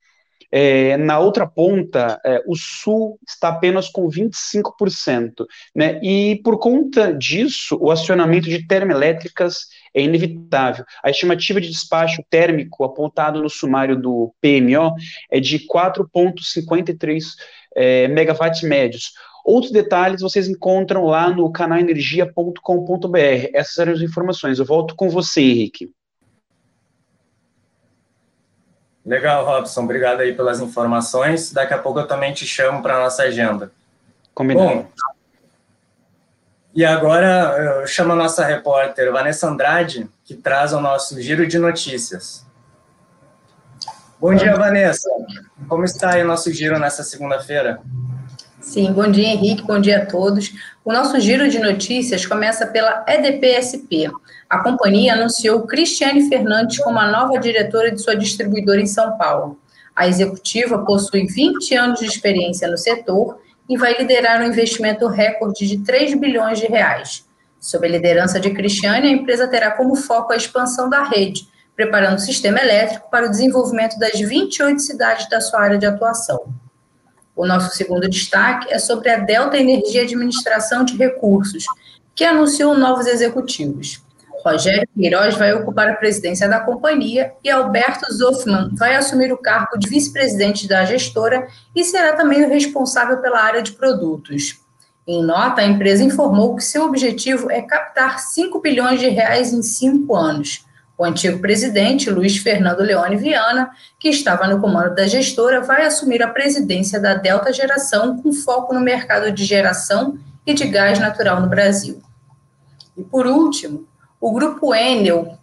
É, 0.56 0.98
na 0.98 1.18
outra 1.18 1.48
ponta, 1.48 2.22
é, 2.24 2.40
o 2.46 2.56
Sul 2.56 3.18
está 3.28 3.50
apenas 3.50 3.90
com 3.90 4.08
25%. 4.08 5.46
Né? 5.76 6.00
E 6.04 6.40
por 6.44 6.60
conta 6.60 7.12
disso, 7.12 7.76
o 7.82 7.90
acionamento 7.90 8.48
de 8.48 8.68
termoelétricas 8.68 9.66
é 9.96 10.04
inevitável. 10.04 10.86
A 11.04 11.10
estimativa 11.10 11.60
de 11.60 11.70
despacho 11.70 12.24
térmico 12.30 12.84
apontado 12.84 13.42
no 13.42 13.50
sumário 13.50 14.00
do 14.00 14.32
PMO 14.40 14.94
é 15.32 15.40
de 15.40 15.58
4,53 15.68 17.24
é, 17.76 18.08
megawatts 18.08 18.62
médios. 18.62 19.12
Outros 19.44 19.72
detalhes 19.72 20.22
vocês 20.22 20.48
encontram 20.48 21.06
lá 21.06 21.30
no 21.30 21.52
canalenergia.com.br. 21.52 23.50
Essas 23.54 23.78
eram 23.78 23.94
as 23.94 24.02
informações. 24.02 24.60
Eu 24.60 24.66
volto 24.66 24.96
com 24.96 25.10
você, 25.10 25.42
Henrique. 25.42 25.92
Legal, 29.06 29.46
Robson. 29.46 29.84
Obrigado 29.84 30.22
aí 30.22 30.34
pelas 30.34 30.62
informações. 30.62 31.52
Daqui 31.52 31.74
a 31.74 31.78
pouco 31.78 32.00
eu 32.00 32.08
também 32.08 32.34
te 32.34 32.46
chamo 32.46 32.82
para 32.82 32.96
a 32.96 33.04
nossa 33.04 33.24
agenda. 33.24 33.72
Combinado. 34.34 34.68
Bom, 34.68 34.88
e 36.76 36.84
agora 36.84 37.82
eu 37.82 37.86
chamo 37.86 38.14
a 38.14 38.16
nossa 38.16 38.44
repórter 38.44 39.12
Vanessa 39.12 39.48
Andrade, 39.48 40.10
que 40.26 40.34
traz 40.34 40.74
o 40.74 40.82
nosso 40.82 41.22
giro 41.22 41.46
de 41.46 41.60
notícias. 41.60 42.44
Bom 44.20 44.34
dia, 44.34 44.56
Vanessa. 44.56 45.08
Como 45.68 45.84
está 45.84 46.14
aí 46.14 46.24
o 46.24 46.28
nosso 46.28 46.52
giro 46.52 46.80
nessa 46.80 47.04
segunda-feira? 47.04 47.80
Sim, 48.74 48.92
bom 48.92 49.08
dia, 49.08 49.28
Henrique, 49.28 49.62
bom 49.62 49.80
dia 49.80 50.00
a 50.00 50.06
todos. 50.08 50.52
O 50.84 50.92
nosso 50.92 51.20
giro 51.20 51.48
de 51.48 51.60
notícias 51.60 52.26
começa 52.26 52.66
pela 52.66 53.06
EDPSP. 53.08 54.10
A 54.50 54.64
companhia 54.64 55.14
anunciou 55.14 55.68
Cristiane 55.68 56.28
Fernandes 56.28 56.80
como 56.80 56.98
a 56.98 57.06
nova 57.06 57.38
diretora 57.38 57.92
de 57.92 58.02
sua 58.02 58.16
distribuidora 58.16 58.82
em 58.82 58.88
São 58.88 59.16
Paulo. 59.16 59.60
A 59.96 60.08
executiva 60.08 60.84
possui 60.84 61.28
20 61.28 61.76
anos 61.76 62.00
de 62.00 62.08
experiência 62.08 62.68
no 62.68 62.76
setor 62.76 63.40
e 63.70 63.78
vai 63.78 63.96
liderar 63.96 64.42
um 64.42 64.48
investimento 64.48 65.06
recorde 65.06 65.68
de 65.68 65.78
3 65.84 66.16
bilhões 66.16 66.58
de 66.58 66.66
reais. 66.66 67.30
Sob 67.60 67.86
a 67.86 67.92
liderança 67.92 68.40
de 68.40 68.50
Cristiane, 68.50 69.08
a 69.08 69.12
empresa 69.12 69.48
terá 69.48 69.70
como 69.70 69.96
foco 69.96 70.34
a 70.34 70.36
expansão 70.36 70.90
da 70.90 71.04
rede, 71.04 71.48
preparando 71.76 72.18
o 72.18 72.22
sistema 72.22 72.60
elétrico 72.60 73.08
para 73.12 73.28
o 73.28 73.30
desenvolvimento 73.30 74.00
das 74.00 74.20
28 74.20 74.82
cidades 74.82 75.30
da 75.30 75.40
sua 75.40 75.62
área 75.62 75.78
de 75.78 75.86
atuação. 75.86 76.63
O 77.36 77.48
nosso 77.48 77.76
segundo 77.76 78.08
destaque 78.08 78.72
é 78.72 78.78
sobre 78.78 79.10
a 79.10 79.18
Delta 79.18 79.58
Energia 79.58 80.04
Administração 80.04 80.84
de 80.84 80.96
Recursos, 80.96 81.66
que 82.16 82.24
anunciou 82.24 82.78
novos 82.78 83.08
executivos. 83.08 84.04
Rogério 84.46 84.88
Queiroz 84.96 85.36
vai 85.36 85.54
ocupar 85.54 85.88
a 85.88 85.96
presidência 85.96 86.50
da 86.50 86.60
companhia 86.60 87.32
e 87.44 87.50
Alberto 87.50 88.12
Zoffman 88.14 88.70
vai 88.74 88.96
assumir 88.96 89.32
o 89.32 89.38
cargo 89.38 89.80
de 89.80 89.88
vice-presidente 89.88 90.68
da 90.68 90.84
gestora 90.84 91.48
e 91.74 91.84
será 91.84 92.14
também 92.14 92.44
o 92.44 92.50
responsável 92.50 93.18
pela 93.18 93.42
área 93.42 93.64
de 93.64 93.72
produtos. 93.72 94.60
Em 95.08 95.24
nota, 95.24 95.62
a 95.62 95.66
empresa 95.66 96.04
informou 96.04 96.56
que 96.56 96.64
seu 96.64 96.86
objetivo 96.86 97.50
é 97.50 97.62
captar 97.62 98.20
5 98.20 98.60
bilhões 98.60 99.00
de 99.00 99.08
reais 99.08 99.54
em 99.54 99.62
cinco 99.62 100.16
anos. 100.16 100.66
O 100.98 101.04
antigo 101.04 101.40
presidente, 101.40 102.10
Luiz 102.10 102.38
Fernando 102.38 102.82
Leone 102.82 103.16
Viana, 103.16 103.72
que 104.00 104.10
estava 104.10 104.48
no 104.48 104.62
comando 104.62 104.94
da 104.94 105.08
gestora, 105.08 105.62
vai 105.62 105.86
assumir 105.86 106.22
a 106.22 106.28
presidência 106.28 107.00
da 107.00 107.16
Delta 107.16 107.52
Geração 107.52 108.22
com 108.22 108.32
foco 108.32 108.74
no 108.74 108.80
mercado 108.80 109.32
de 109.32 109.44
geração 109.44 110.18
e 110.46 110.54
de 110.54 110.68
gás 110.68 111.00
natural 111.00 111.42
no 111.42 111.48
Brasil. 111.48 112.02
E 112.96 113.04
por 113.04 113.26
último, 113.26 113.88
o 114.22 114.32
grupo 114.32 114.76
Enel 114.76 115.38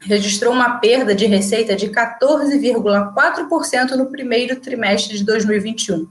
registrou 0.00 0.52
uma 0.52 0.78
perda 0.78 1.14
de 1.14 1.26
receita 1.26 1.74
de 1.74 1.88
14,4% 1.88 3.96
no 3.96 4.06
primeiro 4.06 4.60
trimestre 4.60 5.16
de 5.16 5.24
2021, 5.24 6.06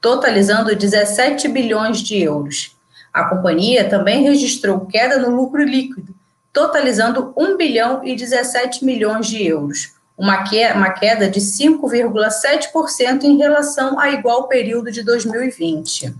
totalizando 0.00 0.76
17 0.76 1.48
bilhões 1.48 1.98
de 1.98 2.22
euros. 2.22 2.76
A 3.12 3.24
companhia 3.24 3.88
também 3.88 4.22
registrou 4.22 4.86
queda 4.86 5.18
no 5.18 5.34
lucro 5.34 5.64
líquido, 5.64 6.14
totalizando 6.58 7.32
1 7.36 7.56
bilhão 7.56 8.04
e 8.04 8.16
17 8.16 8.84
milhões 8.84 9.28
de 9.28 9.46
euros, 9.46 9.94
uma 10.16 10.42
queda 10.42 11.30
de 11.30 11.38
5,7% 11.38 13.22
em 13.22 13.38
relação 13.38 13.96
a 13.96 14.10
igual 14.10 14.48
período 14.48 14.90
de 14.90 15.04
2020. 15.04 16.12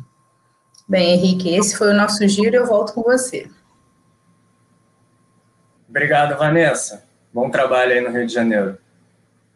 Bem, 0.88 1.14
Henrique, 1.14 1.56
esse 1.56 1.76
foi 1.76 1.90
o 1.90 1.92
nosso 1.92 2.26
giro, 2.28 2.54
eu 2.54 2.66
volto 2.66 2.92
com 2.92 3.02
você. 3.02 3.50
Obrigado, 5.88 6.38
Vanessa. 6.38 7.02
Bom 7.34 7.50
trabalho 7.50 7.94
aí 7.94 8.00
no 8.00 8.10
Rio 8.10 8.24
de 8.24 8.32
Janeiro. 8.32 8.78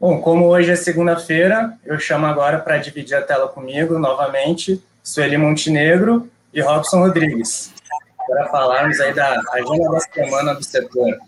Bom, 0.00 0.20
como 0.20 0.48
hoje 0.48 0.72
é 0.72 0.76
segunda-feira, 0.76 1.78
eu 1.84 1.96
chamo 2.00 2.26
agora 2.26 2.58
para 2.58 2.78
dividir 2.78 3.14
a 3.16 3.22
tela 3.22 3.46
comigo 3.46 4.00
novamente 4.00 4.82
Sueli 5.00 5.38
Montenegro 5.38 6.28
e 6.52 6.60
Robson 6.60 6.98
Rodrigues 6.98 7.72
para 8.32 8.48
falarmos 8.48 8.98
aí 8.98 9.12
da 9.12 9.40
agenda 9.52 9.90
da 9.90 10.00
semana 10.00 10.54
do 10.54 10.64
setor. 10.64 11.18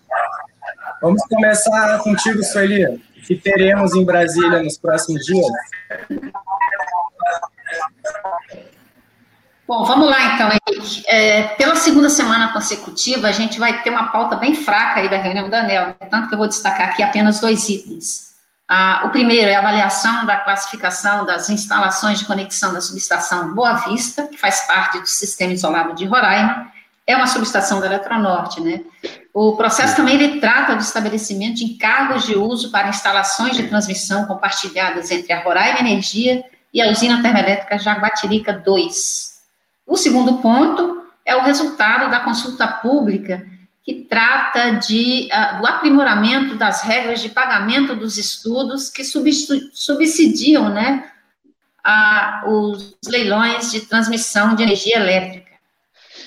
Vamos 1.03 1.23
começar 1.29 1.99
contigo, 1.99 2.43
Sueli. 2.43 2.87
O 2.87 3.27
que 3.27 3.37
teremos 3.37 3.95
em 3.95 4.05
Brasília 4.05 4.63
nos 4.63 4.79
próximos 4.79 5.25
dias? 5.25 5.47
Bom, 9.67 9.85
vamos 9.85 10.09
lá 10.09 10.35
então, 10.35 10.51
Henrique. 10.51 11.05
É, 11.07 11.43
pela 11.55 11.75
segunda 11.75 12.09
semana 12.09 12.53
consecutiva, 12.53 13.29
a 13.29 13.33
gente 13.33 13.59
vai 13.59 13.83
ter 13.83 13.91
uma 13.91 14.09
pauta 14.09 14.37
bem 14.37 14.55
fraca 14.55 15.01
aí 15.01 15.09
da 15.09 15.17
reunião 15.17 15.49
da 15.49 15.61
ANEL, 15.61 15.95
tanto 16.11 16.29
que 16.29 16.35
eu 16.35 16.39
vou 16.39 16.49
destacar 16.49 16.91
aqui 16.91 17.03
apenas 17.03 17.41
dois 17.41 17.69
itens. 17.69 18.35
Ah, 18.69 19.03
o 19.07 19.11
primeiro 19.11 19.49
é 19.49 19.55
a 19.55 19.59
avaliação 19.59 20.25
da 20.25 20.39
classificação 20.39 21.27
das 21.27 21.51
instalações 21.51 22.19
de 22.19 22.25
conexão 22.25 22.73
da 22.73 22.81
subestação 22.81 23.55
Boa 23.55 23.75
Vista, 23.75 24.27
que 24.27 24.39
faz 24.39 24.67
parte 24.67 25.01
do 25.01 25.07
sistema 25.07 25.53
isolado 25.53 25.95
de 25.95 26.07
Roraima, 26.07 26.73
é 27.07 27.15
uma 27.15 27.27
subestação 27.27 27.81
da 27.81 27.87
Eletronorte, 27.87 28.61
né? 28.61 28.81
O 29.33 29.57
processo 29.57 29.97
também 29.97 30.15
ele 30.15 30.41
trata 30.41 30.75
do 30.75 30.81
estabelecimento 30.81 31.57
de 31.57 31.65
encargos 31.65 32.25
de 32.25 32.35
uso 32.35 32.71
para 32.71 32.89
instalações 32.89 33.57
de 33.57 33.69
transmissão 33.69 34.27
compartilhadas 34.27 35.11
entre 35.11 35.33
a 35.33 35.43
Roraima 35.43 35.81
Energia 35.81 36.45
e 36.73 36.81
a 36.81 36.91
usina 36.91 37.21
termoelétrica 37.21 37.79
Jaguatirica 37.79 38.53
2. 38.53 39.35
O 39.87 39.97
segundo 39.97 40.39
ponto 40.39 41.05
é 41.27 41.37
o 41.37 41.43
resultado 41.43 42.11
da 42.11 42.21
consulta 42.21 42.67
pública 42.67 43.47
que 43.83 44.07
trata 44.09 44.71
de, 44.71 45.29
uh, 45.31 45.61
do 45.61 45.67
aprimoramento 45.67 46.57
das 46.57 46.83
regras 46.83 47.21
de 47.21 47.29
pagamento 47.29 47.95
dos 47.95 48.17
estudos 48.17 48.89
que 48.89 49.05
subsidiam 49.05 50.71
né, 50.71 51.11
uh, 51.87 52.51
os 52.51 52.97
leilões 53.07 53.71
de 53.71 53.83
transmissão 53.83 54.55
de 54.55 54.63
energia 54.63 54.97
elétrica 54.97 55.44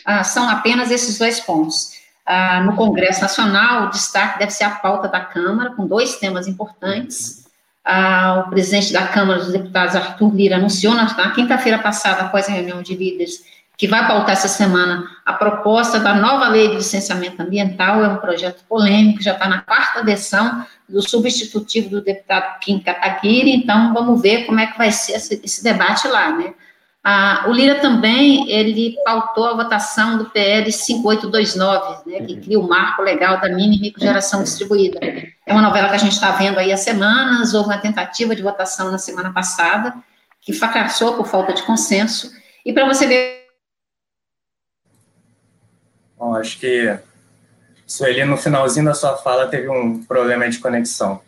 ah, 0.07 0.23
são 0.23 0.49
apenas 0.49 0.89
esses 0.89 1.19
dois 1.19 1.37
pontos. 1.41 1.91
Ah, 2.25 2.61
no 2.61 2.77
Congresso 2.77 3.21
Nacional, 3.21 3.87
o 3.87 3.89
destaque 3.89 4.39
deve 4.39 4.51
ser 4.51 4.63
a 4.63 4.69
pauta 4.69 5.09
da 5.09 5.19
Câmara, 5.19 5.71
com 5.71 5.85
dois 5.85 6.15
temas 6.15 6.47
importantes. 6.47 7.45
Ah, 7.83 8.45
o 8.47 8.49
presidente 8.49 8.93
da 8.93 9.05
Câmara 9.05 9.39
dos 9.39 9.51
Deputados, 9.51 9.97
Arthur 9.97 10.33
Lira, 10.33 10.55
anunciou 10.55 10.93
na, 10.93 11.13
na 11.13 11.31
quinta-feira 11.31 11.77
passada, 11.77 12.21
após 12.21 12.47
a 12.47 12.53
reunião 12.53 12.81
de 12.81 12.95
líderes, 12.95 13.43
que 13.77 13.85
vai 13.85 14.07
pautar 14.07 14.31
essa 14.31 14.47
semana 14.47 15.03
a 15.25 15.33
proposta 15.33 15.99
da 15.99 16.15
nova 16.15 16.47
lei 16.47 16.69
de 16.69 16.75
licenciamento 16.75 17.41
ambiental, 17.41 18.01
é 18.01 18.07
um 18.07 18.17
projeto 18.17 18.63
polêmico, 18.63 19.21
já 19.21 19.33
está 19.33 19.47
na 19.49 19.61
quarta 19.61 19.99
adesão 19.99 20.65
do 20.87 21.01
substitutivo 21.01 21.89
do 21.89 22.01
deputado 22.01 22.59
Kim 22.59 22.79
Kataguiri, 22.79 23.51
então 23.51 23.93
vamos 23.93 24.21
ver 24.21 24.45
como 24.45 24.61
é 24.61 24.67
que 24.67 24.77
vai 24.77 24.89
ser 24.89 25.13
esse, 25.17 25.41
esse 25.43 25.61
debate 25.61 26.07
lá, 26.07 26.31
né? 26.31 26.53
Ah, 27.09 27.45
o 27.47 27.53
Lira 27.53 27.79
também, 27.79 28.51
ele 28.51 28.97
pautou 29.05 29.45
a 29.45 29.53
votação 29.53 30.17
do 30.17 30.29
PL 30.29 30.69
5829, 30.69 32.11
né, 32.11 32.25
que 32.25 32.33
uhum. 32.33 32.41
cria 32.41 32.59
o 32.59 32.67
marco 32.67 33.01
legal 33.01 33.39
da 33.39 33.47
mini 33.47 33.77
e 33.77 33.79
microgeração 33.79 34.43
distribuída. 34.43 34.99
É 35.45 35.53
uma 35.53 35.61
novela 35.61 35.87
que 35.87 35.95
a 35.95 35.99
gente 35.99 36.11
está 36.11 36.31
vendo 36.31 36.59
aí 36.59 36.69
há 36.69 36.75
semanas, 36.75 37.53
houve 37.53 37.69
uma 37.69 37.77
tentativa 37.77 38.35
de 38.35 38.43
votação 38.43 38.91
na 38.91 38.97
semana 38.97 39.31
passada, 39.31 39.93
que 40.41 40.51
fracassou 40.51 41.15
por 41.15 41.25
falta 41.25 41.53
de 41.53 41.63
consenso, 41.63 42.29
e 42.65 42.73
para 42.73 42.85
você 42.85 43.07
ver... 43.07 43.47
Bom, 46.17 46.35
acho 46.35 46.59
que 46.59 46.93
Sueli, 47.85 48.25
no 48.25 48.35
finalzinho 48.35 48.85
da 48.85 48.93
sua 48.93 49.15
fala, 49.15 49.47
teve 49.47 49.69
um 49.69 50.03
problema 50.03 50.49
de 50.49 50.59
conexão. 50.59 51.21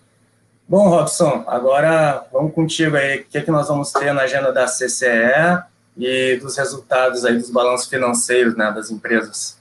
Bom, 0.69 0.87
Robson, 0.87 1.43
agora 1.47 2.27
vamos 2.31 2.53
contigo 2.53 2.95
aí. 2.95 3.21
O 3.21 3.25
que, 3.25 3.39
é 3.39 3.41
que 3.41 3.49
nós 3.49 3.67
vamos 3.67 3.91
ter 3.91 4.13
na 4.13 4.21
agenda 4.21 4.53
da 4.53 4.67
CCE 4.67 5.63
e 5.97 6.35
dos 6.35 6.55
resultados 6.57 7.25
aí 7.25 7.33
dos 7.33 7.49
balanços 7.49 7.89
financeiros 7.89 8.55
né, 8.55 8.71
das 8.71 8.91
empresas? 8.91 9.57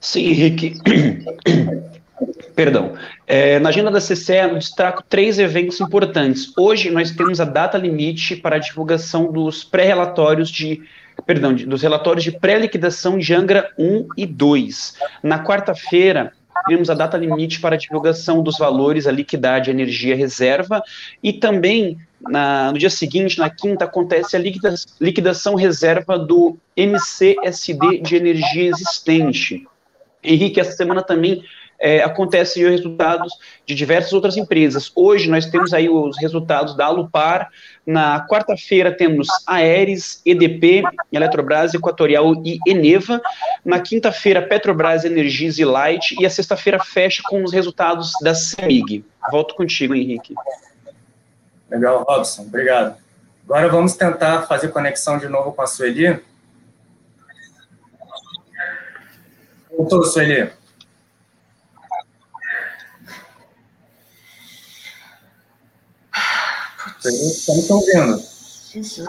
Sim, 0.00 0.28
Henrique. 0.28 0.78
Perdão. 2.56 2.94
É, 3.26 3.58
na 3.58 3.68
agenda 3.68 3.90
da 3.90 4.00
CCE, 4.00 4.48
eu 4.48 4.58
destaco 4.58 5.04
três 5.06 5.38
eventos 5.38 5.78
importantes. 5.78 6.54
Hoje 6.56 6.90
nós 6.90 7.10
temos 7.10 7.38
a 7.38 7.44
data 7.44 7.76
limite 7.76 8.34
para 8.34 8.56
a 8.56 8.58
divulgação 8.58 9.30
dos 9.30 9.62
pré-relatórios 9.62 10.48
de 10.48 10.80
perdão, 11.26 11.54
dos 11.54 11.82
relatórios 11.82 12.24
de 12.24 12.32
pré-liquidação 12.32 13.18
de 13.18 13.34
Angra 13.34 13.70
1 13.78 14.08
e 14.16 14.24
2. 14.24 14.94
Na 15.22 15.44
quarta-feira, 15.44 16.32
teremos 16.68 16.90
a 16.90 16.94
data 16.94 17.16
limite 17.16 17.60
para 17.60 17.74
a 17.74 17.78
divulgação 17.78 18.42
dos 18.42 18.58
valores, 18.58 19.06
a 19.06 19.10
liquidade, 19.10 19.70
a 19.70 19.72
energia 19.72 20.14
reserva, 20.14 20.82
e 21.22 21.32
também 21.32 21.98
na, 22.20 22.70
no 22.70 22.78
dia 22.78 22.90
seguinte, 22.90 23.38
na 23.38 23.48
quinta, 23.48 23.86
acontece 23.86 24.36
a 24.36 24.38
liquida, 24.38 24.74
liquidação 25.00 25.54
reserva 25.54 26.18
do 26.18 26.58
MCSD 26.76 27.98
de 28.02 28.16
energia 28.16 28.68
existente. 28.68 29.66
Henrique, 30.22 30.60
essa 30.60 30.72
semana 30.72 31.02
também 31.02 31.42
é, 31.80 32.02
acontecem 32.02 32.64
os 32.64 32.70
resultados 32.70 33.32
de 33.64 33.74
diversas 33.74 34.12
outras 34.12 34.36
empresas. 34.36 34.90
Hoje 34.94 35.30
nós 35.30 35.46
temos 35.46 35.72
aí 35.72 35.88
os 35.88 36.18
resultados 36.18 36.76
da 36.76 36.86
Alupar, 36.86 37.50
na 37.88 38.26
quarta-feira 38.26 38.92
temos 38.92 39.28
Aeres, 39.46 40.20
EDP, 40.26 40.82
Eletrobras, 41.10 41.72
Equatorial 41.72 42.34
e 42.44 42.58
Eneva. 42.66 43.18
Na 43.64 43.80
quinta-feira, 43.80 44.42
Petrobras, 44.42 45.06
Energias 45.06 45.58
e 45.58 45.64
Light. 45.64 46.14
E 46.20 46.26
a 46.26 46.28
sexta-feira 46.28 46.78
fecha 46.84 47.22
com 47.24 47.42
os 47.42 47.50
resultados 47.50 48.12
da 48.20 48.34
CEMIG. 48.34 49.02
Volto 49.30 49.54
contigo, 49.54 49.94
Henrique. 49.94 50.34
Legal, 51.70 52.04
Robson, 52.06 52.42
obrigado. 52.42 52.96
Agora 53.46 53.70
vamos 53.70 53.94
tentar 53.94 54.42
fazer 54.42 54.68
conexão 54.68 55.18
de 55.18 55.26
novo 55.26 55.52
com 55.52 55.62
a 55.62 55.66
Sueli. 55.66 56.20
Voltou, 59.74 60.04
Sueli. 60.04 60.50
Vocês 67.10 67.48
não 67.48 67.58
estão 67.58 67.80
vendo. 67.80 68.22
Jesus. 68.72 69.08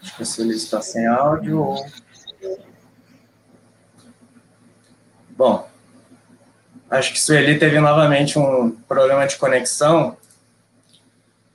Acho 0.00 0.16
que 0.16 0.22
a 0.22 0.26
Sueli 0.26 0.56
está 0.56 0.80
sem 0.80 1.06
áudio 1.06 1.60
ou... 1.60 1.86
Bom, 5.30 5.68
acho 6.90 7.12
que 7.12 7.20
Sueli 7.20 7.58
teve 7.58 7.78
novamente 7.78 8.38
um 8.38 8.70
problema 8.70 9.26
de 9.26 9.36
conexão. 9.36 10.16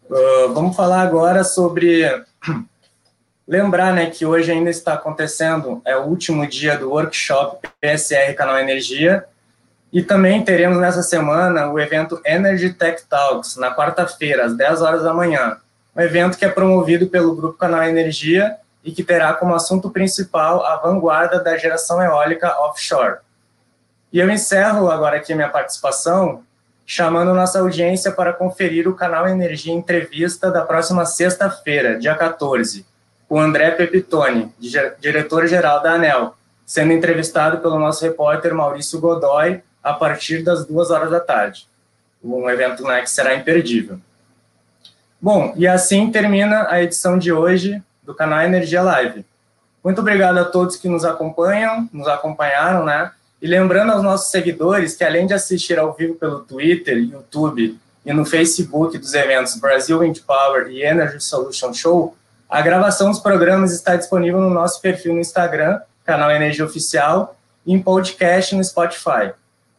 Uh, 0.09 0.53
vamos 0.53 0.75
falar 0.75 1.01
agora 1.01 1.43
sobre 1.43 2.05
lembrar, 3.53 3.93
né, 3.93 4.07
que 4.07 4.25
hoje 4.25 4.51
ainda 4.51 4.71
está 4.71 4.95
acontecendo 4.95 5.79
é 5.85 5.95
o 5.95 6.05
último 6.05 6.47
dia 6.47 6.75
do 6.75 6.89
workshop 6.89 7.69
PSR 7.79 8.33
Canal 8.33 8.57
Energia 8.57 9.23
e 9.91 10.01
também 10.01 10.43
teremos 10.43 10.79
nessa 10.79 11.03
semana 11.03 11.69
o 11.71 11.79
evento 11.79 12.19
Energy 12.25 12.73
Tech 12.73 13.03
Talks 13.07 13.55
na 13.57 13.71
quarta-feira 13.75 14.45
às 14.45 14.57
10 14.57 14.81
horas 14.81 15.03
da 15.03 15.13
manhã. 15.13 15.57
Um 15.95 16.01
evento 16.01 16.35
que 16.35 16.45
é 16.45 16.49
promovido 16.49 17.05
pelo 17.05 17.35
grupo 17.35 17.55
Canal 17.55 17.83
Energia 17.83 18.57
e 18.83 18.91
que 18.91 19.03
terá 19.03 19.35
como 19.35 19.53
assunto 19.53 19.91
principal 19.91 20.65
a 20.65 20.77
vanguarda 20.77 21.39
da 21.39 21.55
geração 21.55 22.01
eólica 22.01 22.59
offshore. 22.59 23.17
E 24.11 24.19
eu 24.19 24.31
encerro 24.31 24.89
agora 24.89 25.17
aqui 25.17 25.35
minha 25.35 25.49
participação 25.49 26.41
chamando 26.87 27.35
nossa 27.35 27.59
audiência 27.59 28.11
para 28.11 28.33
conferir 28.33 28.87
o 28.87 28.95
canal 28.95 29.27
Energia 29.27 29.71
Entrevista 29.71 30.49
da 30.49 30.65
próxima 30.65 31.05
sexta-feira, 31.05 31.99
dia 31.99 32.15
14, 32.15 32.83
com 33.27 33.39
André 33.39 33.71
Pepitone, 33.71 34.53
diretor-geral 34.99 35.81
da 35.81 35.93
ANEL, 35.93 36.35
sendo 36.65 36.93
entrevistado 36.93 37.59
pelo 37.59 37.79
nosso 37.79 38.03
repórter 38.03 38.53
Maurício 38.53 38.99
Godoy 38.99 39.61
a 39.81 39.93
partir 39.93 40.43
das 40.43 40.65
duas 40.65 40.91
horas 40.91 41.11
da 41.11 41.19
tarde. 41.19 41.67
Um 42.23 42.49
evento 42.49 42.83
né, 42.83 43.01
que 43.01 43.09
será 43.09 43.35
imperdível. 43.35 43.99
Bom, 45.21 45.53
e 45.55 45.67
assim 45.67 46.11
termina 46.11 46.67
a 46.69 46.81
edição 46.81 47.17
de 47.17 47.31
hoje 47.31 47.81
do 48.03 48.13
canal 48.13 48.41
Energia 48.41 48.81
Live. 48.81 49.25
Muito 49.83 49.99
obrigado 49.99 50.37
a 50.37 50.45
todos 50.45 50.75
que 50.75 50.87
nos 50.87 51.03
acompanham, 51.03 51.89
nos 51.91 52.07
acompanharam, 52.07 52.85
né? 52.85 53.11
E 53.41 53.47
lembrando 53.47 53.91
aos 53.91 54.01
nossos 54.01 54.31
seguidores 54.31 54.95
que, 54.95 55.03
além 55.03 55.27
de 55.27 55.33
assistir 55.33 55.77
ao 55.77 55.93
vivo 55.93 56.15
pelo 56.15 56.39
Twitter, 56.39 56.97
YouTube 56.97 57.77
e 58.05 58.13
no 58.13 58.25
Facebook 58.25 58.97
dos 58.97 59.13
eventos 59.13 59.55
Brasil 59.55 59.99
Wind 59.99 60.19
Power 60.21 60.67
e 60.67 60.81
Energy 60.81 61.21
Solution 61.21 61.73
Show, 61.73 62.15
a 62.53 62.61
gravação 62.61 63.09
dos 63.09 63.19
programas 63.19 63.71
está 63.71 63.95
disponível 63.95 64.39
no 64.39 64.51
nosso 64.51 64.79
perfil 64.79 65.15
no 65.15 65.19
Instagram, 65.19 65.81
canal 66.05 66.29
Energia 66.29 66.63
Oficial, 66.63 67.35
e 67.65 67.73
em 67.73 67.81
podcast 67.81 68.55
no 68.55 68.63
Spotify. 68.63 69.33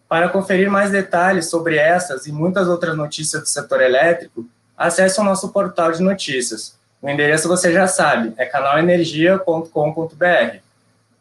Para 0.08 0.28
conferir 0.28 0.68
mais 0.68 0.90
detalhes 0.90 1.48
sobre 1.48 1.76
essas 1.76 2.26
e 2.26 2.32
muitas 2.32 2.66
outras 2.66 2.96
notícias 2.96 3.42
do 3.42 3.48
setor 3.48 3.80
elétrico, 3.80 4.44
acesse 4.76 5.20
o 5.20 5.22
nosso 5.22 5.50
portal 5.50 5.92
de 5.92 6.02
notícias. 6.02 6.76
O 7.00 7.08
endereço 7.08 7.46
você 7.46 7.72
já 7.72 7.86
sabe, 7.86 8.34
é 8.36 8.44
canalenergia.com.br. 8.44 10.56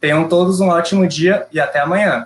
Tenham 0.01 0.27
todos 0.27 0.59
um 0.59 0.69
ótimo 0.69 1.07
dia 1.07 1.45
e 1.51 1.59
até 1.59 1.81
amanhã. 1.81 2.25